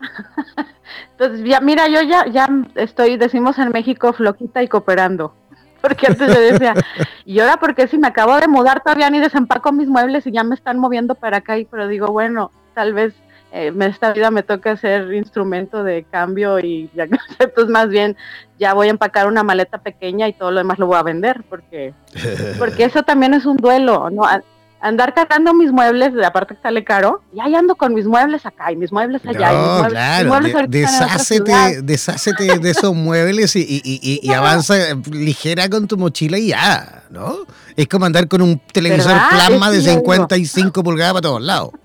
[1.12, 5.34] Entonces, ya, mira, yo ya, ya estoy, decimos en México, floquita y cooperando.
[5.80, 6.74] Porque antes yo decía,
[7.24, 10.44] y ahora porque si me acabo de mudar todavía ni desempaco mis muebles y ya
[10.44, 13.14] me están moviendo para acá, y, pero digo, bueno, tal vez
[13.52, 17.06] eh, esta vida me toca ser instrumento de cambio y ya
[17.54, 18.16] pues más bien
[18.58, 21.42] ya voy a empacar una maleta pequeña y todo lo demás lo voy a vender
[21.50, 21.92] porque
[22.58, 24.22] porque eso también es un duelo no
[24.82, 28.72] andar cargando mis muebles aparte que sale caro y ahí ando con mis muebles acá
[28.72, 34.74] y mis muebles allá no, claro, deshácete, deshácete de esos muebles y, y, y, avanza
[35.10, 39.80] ligera con tu mochila y ya no es como andar con un televisor plasma de
[39.80, 41.70] 55 pulgadas para todos lados.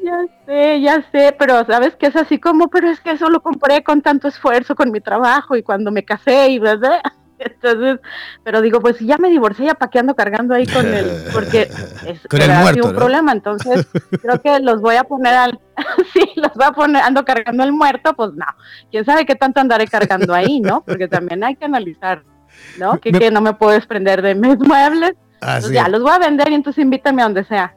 [0.00, 3.42] Ya sé, ya sé, pero sabes que es así como, pero es que eso lo
[3.42, 7.02] compré con tanto esfuerzo, con mi trabajo y cuando me casé y verdad.
[7.62, 8.00] Entonces,
[8.42, 11.70] pero digo, pues ya me divorcié, ya pa' ando cargando ahí con él, porque
[12.06, 13.86] es con el muerto, un problema, entonces
[14.22, 15.60] creo que los voy a poner al,
[16.12, 18.46] sí, los voy a poner, ando cargando el muerto, pues no,
[18.90, 20.82] quién sabe qué tanto andaré cargando ahí, ¿no?
[20.84, 22.24] Porque también hay que analizar,
[22.78, 22.98] ¿no?
[22.98, 26.50] Que, que no me puedo desprender de mis muebles, pues ya los voy a vender
[26.50, 27.74] y entonces invítame a donde sea.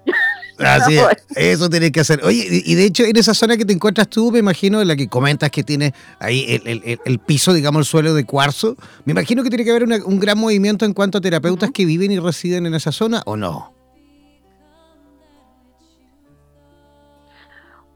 [0.65, 0.97] Así
[1.35, 2.21] eso tienes que hacer.
[2.23, 4.95] Oye, y de hecho, en esa zona que te encuentras tú, me imagino, en la
[4.95, 6.61] que comentas que tiene ahí
[7.05, 10.37] el, piso, digamos, el suelo de cuarzo, me imagino que tiene que haber un gran
[10.37, 13.73] movimiento en cuanto a terapeutas que viven y residen en esa zona, ¿o no?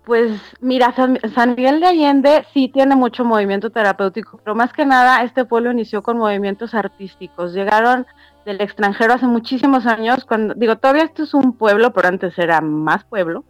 [0.05, 5.24] Pues mira, San, Miguel de Allende sí tiene mucho movimiento terapéutico, pero más que nada
[5.24, 7.53] este pueblo inició con movimientos artísticos.
[7.53, 8.05] Llegaron
[8.46, 12.62] del extranjero hace muchísimos años, cuando digo, todavía esto es un pueblo, pero antes era
[12.62, 13.43] más pueblo,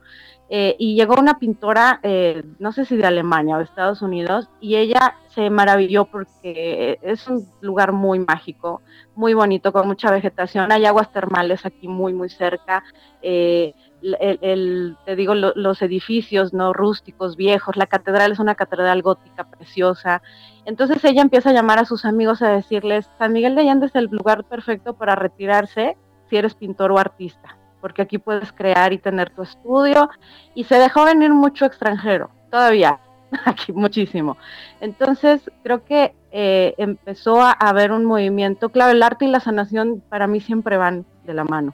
[0.47, 4.47] eh, y llegó una pintora, eh, no sé si de Alemania o de Estados Unidos,
[4.61, 8.81] y ella se maravilló porque es un lugar muy mágico,
[9.15, 12.83] muy bonito, con mucha vegetación, hay aguas termales aquí muy, muy cerca.
[13.21, 19.45] Eh, el, te digo, los edificios no rústicos, viejos, la catedral es una catedral gótica
[19.49, 20.21] preciosa.
[20.65, 23.95] Entonces ella empieza a llamar a sus amigos a decirles, San Miguel de Allende es
[23.95, 25.95] el lugar perfecto para retirarse
[26.29, 30.09] si eres pintor o artista, porque aquí puedes crear y tener tu estudio.
[30.55, 32.99] Y se dejó venir mucho extranjero, todavía,
[33.45, 34.37] aquí muchísimo.
[34.81, 40.01] Entonces creo que eh, empezó a haber un movimiento, claro, el arte y la sanación
[40.09, 41.73] para mí siempre van de la mano.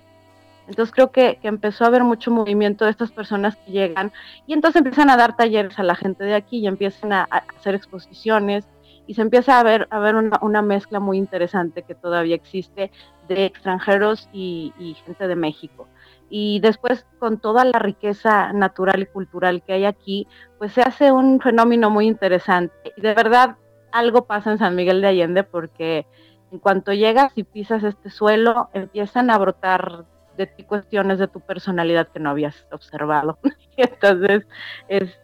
[0.68, 4.12] Entonces creo que, empezó a haber mucho movimiento de estas personas que llegan
[4.48, 7.24] y entonces empiezan a dar talleres a la gente de aquí y empiezan a,
[7.58, 8.66] hacer exposiciones
[9.12, 12.94] y se empieza a ver, a ver una, mezcla muy interesante que todavía existe
[13.28, 15.90] de extranjeros y, gente de México.
[16.30, 21.12] Y después con toda la riqueza natural y cultural que hay aquí, pues se hace
[21.12, 22.94] un fenómeno muy interesante.
[22.96, 23.58] Y de verdad
[23.92, 26.08] algo pasa en San Miguel de Allende porque
[26.50, 30.06] en cuanto llegas y pisas este suelo, empiezan a brotar
[30.38, 33.40] de ti cuestiones de tu personalidad que no habías observado.
[33.76, 34.48] Entonces,
[34.88, 35.20] es,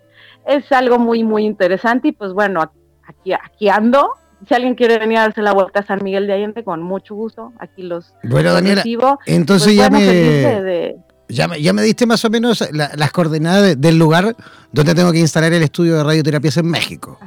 [0.45, 2.69] es algo muy, muy interesante y pues bueno,
[3.08, 4.12] aquí, aquí ando.
[4.47, 7.16] Si alguien quiere venir a darse la vuelta a San Miguel de Allende, con mucho
[7.16, 8.84] gusto, aquí los, bueno, Daniela,
[9.26, 10.95] Entonces pues, ya, me,
[11.28, 14.36] ya, me, ya me diste más o menos las coordenadas del lugar
[14.72, 17.18] donde tengo que instalar el estudio de radioterapias en México.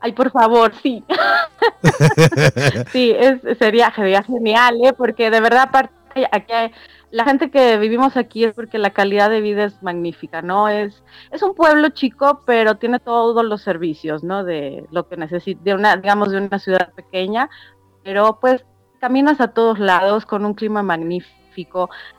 [0.00, 1.04] Ay, por favor, sí.
[2.92, 4.94] sí, es, sería, sería genial, ¿eh?
[4.96, 5.92] porque de verdad, aparte,
[6.32, 6.52] aquí
[7.10, 10.68] la gente que vivimos aquí es porque la calidad de vida es magnífica, ¿no?
[10.68, 14.44] Es, es un pueblo chico, pero tiene todos los servicios, ¿no?
[14.44, 17.50] De lo que necesita, de una, digamos, de una ciudad pequeña,
[18.04, 18.64] pero pues
[19.00, 21.40] caminas a todos lados con un clima magnífico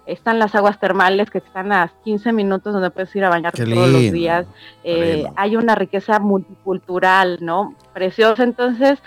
[0.05, 3.89] están las aguas termales que están a 15 minutos donde puedes ir a bañar todos
[3.89, 4.45] los días.
[4.83, 7.75] Eh, hay una riqueza multicultural, ¿no?
[7.93, 8.43] Preciosa.
[8.43, 8.99] Entonces,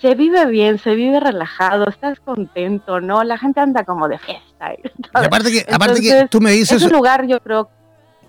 [0.00, 3.24] se vive bien, se vive relajado, estás contento, ¿no?
[3.24, 4.72] La gente anda como de fiesta.
[5.12, 6.82] aparte que, aparte que tú me dices...
[6.82, 7.68] Es un lugar, yo creo,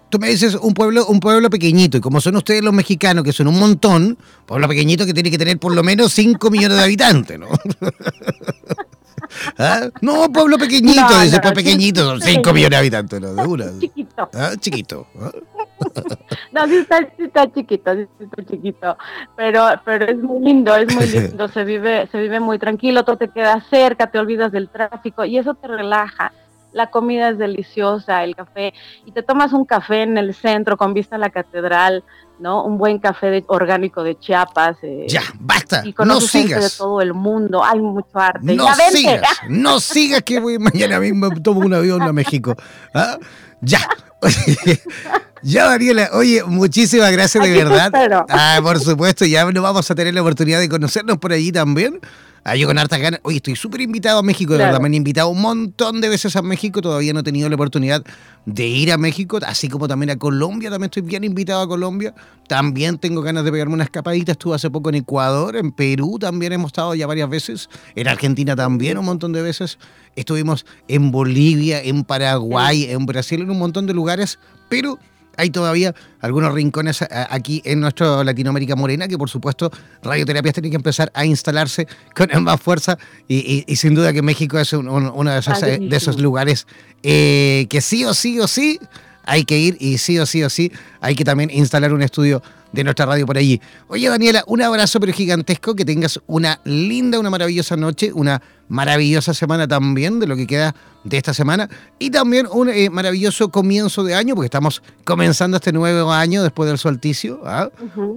[0.10, 3.32] tú me dices un pueblo, un pueblo pequeñito, y como son ustedes los mexicanos, que
[3.32, 6.84] son un montón, pueblo pequeñito que tiene que tener por lo menos 5 millones de
[6.84, 7.48] habitantes, ¿no?
[9.58, 9.90] ¿Ah?
[10.02, 13.34] No, pueblo pequeñito, no, dice, pues pequeñito, son 5 millones de habitantes, ¿no?
[13.34, 13.66] De una.
[13.80, 14.30] Chiquito.
[14.34, 14.52] ¿Ah?
[14.60, 15.08] Chiquito.
[15.20, 15.32] ¿Ah?
[16.52, 18.98] No, sí está, sí está chiquito, sí está chiquito,
[19.36, 23.18] pero, pero es muy lindo, es muy lindo, se vive, se vive muy tranquilo, todo
[23.18, 26.34] te queda cerca, te olvidas del tráfico y eso te relaja
[26.72, 28.74] la comida es deliciosa, el café,
[29.06, 32.04] y te tomas un café en el centro con vista a la catedral,
[32.40, 32.64] ¿no?
[32.64, 34.78] Un buen café de, orgánico de Chiapas.
[34.82, 36.64] Eh, ya, basta, y no sigas.
[36.64, 38.56] de todo el mundo, hay mucho arte.
[38.56, 42.56] No sigas, no sigas que voy mañana mismo tomo un avión a México.
[42.94, 43.18] ¿Ah?
[43.62, 43.82] Ya.
[45.42, 47.92] ya, Daniela, oye, muchísimas gracias de verdad.
[48.30, 52.00] Ah, por supuesto, ya no vamos a tener la oportunidad de conocernos por allí también.
[52.44, 53.20] Ah, yo con hartas ganas.
[53.24, 54.80] Oye, estoy súper invitado a México, de verdad.
[54.80, 56.82] Me han invitado un montón de veces a México.
[56.82, 58.04] Todavía no he tenido la oportunidad
[58.46, 60.70] de ir a México, así como también a Colombia.
[60.70, 62.14] También estoy bien invitado a Colombia.
[62.48, 64.32] También tengo ganas de pegarme una escapadita.
[64.32, 67.70] Estuve hace poco en Ecuador, en Perú también hemos estado ya varias veces.
[67.96, 69.78] En Argentina también un montón de veces.
[70.16, 74.40] Estuvimos en Bolivia, en Paraguay, en Brasil, en un montón de lugares.
[74.70, 74.98] Pero
[75.38, 79.72] hay todavía algunos rincones aquí en nuestra Latinoamérica morena que por supuesto
[80.04, 84.74] radioterapias tiene que empezar a instalarse con más fuerza y, sin duda que México es
[84.74, 86.68] uno de esos, de esos lugares
[87.04, 88.80] eh, que sí o sí o sí
[89.24, 90.72] hay que ir y sí o sí o sí
[91.02, 92.42] hay que también instalar un estudio
[92.72, 93.62] de nuestra radio por allí.
[93.88, 99.34] Oye, Daniela, un abrazo pero gigantesco, que tengas una linda, una maravillosa noche, una maravillosa
[99.34, 104.04] semana también de lo que queda de esta semana y también un eh, maravilloso comienzo
[104.04, 107.42] de año, porque estamos comenzando este nuevo año después del solsticio.
[107.46, 107.70] ¿ah?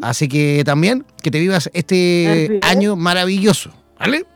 [0.03, 4.27] Así que también que te vivas este año maravilloso, ¿vale?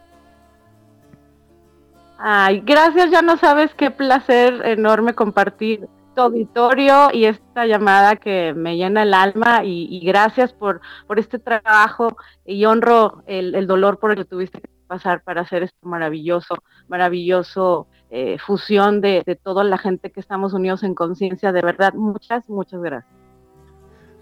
[2.18, 5.86] Ay, gracias, ya no sabes qué placer enorme compartir
[6.22, 12.16] auditorio y esta llamada que me llena el alma y, gracias por, por este trabajo
[12.44, 16.56] y honro el, dolor por el que tuviste que pasar para hacer esto maravilloso,
[16.88, 21.52] maravilloso eh, fusión de, toda la gente que estamos unidos en conciencia.
[21.52, 23.12] De verdad, muchas, muchas gracias.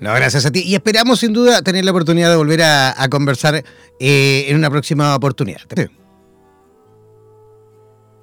[0.01, 0.62] No, gracias a ti.
[0.64, 3.62] Y esperamos sin duda tener la oportunidad de volver a, conversar
[4.01, 5.61] eh, en una próxima oportunidad.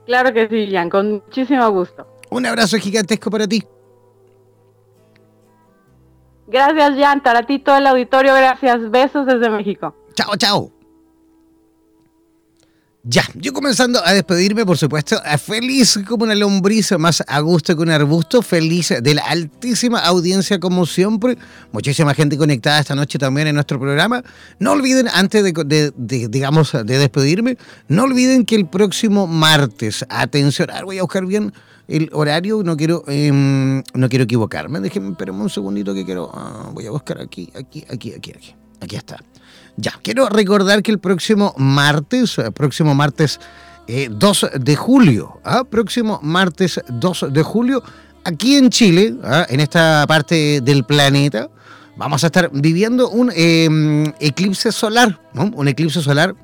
[0.05, 2.10] Claro que sí, Jan, con muchísimo gusto.
[2.31, 3.63] Un abrazo gigantesco para ti.
[6.47, 7.21] Gracias, Jan.
[7.21, 8.89] Para ti, todo el auditorio, gracias.
[8.89, 9.93] Besos desde México.
[10.15, 10.71] Chao, chao.
[13.03, 17.81] Ya, yo comenzando a despedirme, por supuesto, feliz como una lombriz, más a gusto que
[17.81, 21.35] un arbusto, feliz de la altísima audiencia como siempre,
[21.71, 24.23] muchísima gente conectada esta noche también en nuestro programa.
[24.59, 25.93] No olviden, antes de,
[26.29, 31.51] digamos, de despedirme, no olviden que el próximo martes, atención, voy a buscar bien
[31.87, 34.79] el horario, no quiero, em, no quiero equivocarme.
[34.79, 36.29] Déjenme, espérenme un segundito que quiero.
[36.31, 38.55] Ah, voy a buscar aquí, aquí, aquí, aquí, aquí.
[38.79, 39.17] Aquí está.
[39.77, 43.39] Ya, quiero recordar que el próximo martes, eh, próximo martes
[43.87, 45.63] 2 eh, de julio, ¿ah?
[45.63, 47.83] próximo martes 2 de julio,
[48.23, 49.45] aquí en Chile, ¿ah?
[49.49, 51.49] en esta parte del planeta,
[51.95, 56.35] vamos a estar viviendo un em, eclipse solar, un eclipse solar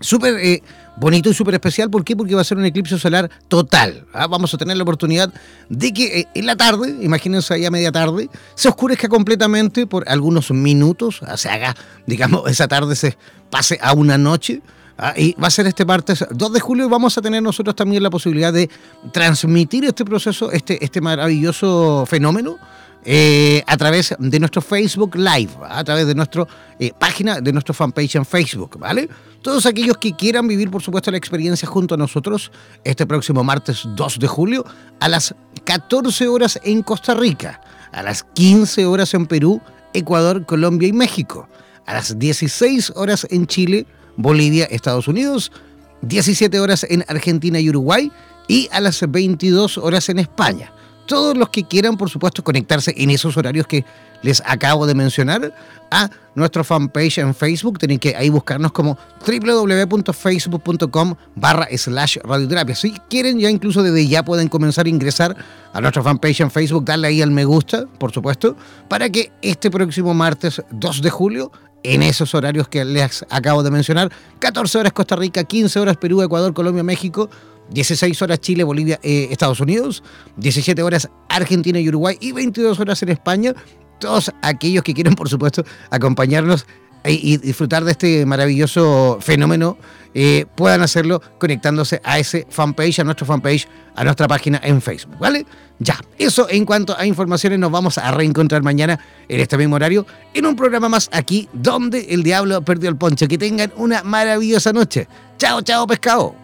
[0.00, 0.62] súper eh,
[0.96, 1.90] bonito y súper especial.
[1.90, 2.16] ¿Por qué?
[2.16, 4.06] Porque va a ser un eclipse solar total.
[4.12, 4.26] ¿ah?
[4.26, 5.32] Vamos a tener la oportunidad
[5.68, 10.08] de que eh, en la tarde, imagínense ahí a media tarde, se oscurezca completamente por
[10.08, 11.74] algunos minutos, ah, se haga,
[12.06, 13.16] digamos, esa tarde se
[13.50, 14.62] pase a una noche.
[14.98, 15.12] ¿ah?
[15.16, 18.10] y va a ser este martes 2 de julio vamos a tener nosotros también la
[18.10, 18.70] posibilidad de
[19.12, 22.58] transmitir este proceso, este, este maravilloso fenómeno
[23.06, 26.46] eh, a través de nuestro Facebook Live, a través de nuestra
[26.78, 29.08] eh, página, de nuestro fanpage en Facebook, ¿vale?
[29.42, 32.50] Todos aquellos que quieran vivir, por supuesto, la experiencia junto a nosotros
[32.82, 34.64] este próximo martes 2 de julio
[35.00, 35.34] a las
[35.64, 37.60] 14 horas en Costa Rica,
[37.92, 39.60] a las 15 horas en Perú,
[39.92, 41.46] Ecuador, Colombia y México,
[41.84, 43.86] a las 16 horas en Chile,
[44.16, 45.52] Bolivia, Estados Unidos,
[46.00, 48.10] 17 horas en Argentina y Uruguay
[48.48, 50.72] y a las 22 horas en España
[51.06, 53.84] todos los que quieran, por supuesto, conectarse en esos horarios que
[54.22, 55.54] les acabo de mencionar
[55.90, 57.78] a nuestro fanpage en Facebook.
[57.78, 62.74] Tienen que ahí buscarnos como www.facebook.com barra slash radioterapia.
[62.74, 65.36] Si quieren, ya incluso desde ya pueden comenzar a ingresar
[65.72, 68.56] a nuestra fanpage en Facebook, darle ahí al me gusta, por supuesto,
[68.88, 71.52] para que este próximo martes 2 de julio
[71.84, 74.10] en esos horarios que les acabo de mencionar.
[74.40, 77.30] 14 horas Costa Rica, 15 horas Perú, Ecuador, Colombia, México,
[77.70, 80.02] 16 horas Chile, Bolivia, eh, Estados Unidos,
[80.36, 83.54] 17 horas Argentina y Uruguay y 22 horas en España.
[83.98, 86.66] Todos aquellos que quieran, por supuesto, acompañarnos
[87.06, 89.76] y disfrutar de este maravilloso fenómeno,
[90.14, 95.18] eh, puedan hacerlo conectándose a ese fanpage, a nuestro fanpage, a nuestra página en Facebook,
[95.18, 95.44] ¿vale?
[95.80, 98.98] Ya, eso en cuanto a informaciones, nos vamos a reencontrar mañana
[99.28, 103.28] en este mismo horario, en un programa más aquí, donde el diablo perdió el poncho.
[103.28, 105.08] Que tengan una maravillosa noche.
[105.36, 106.43] Chao, chao, pescado.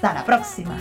[0.00, 0.76] Hasta la próxima.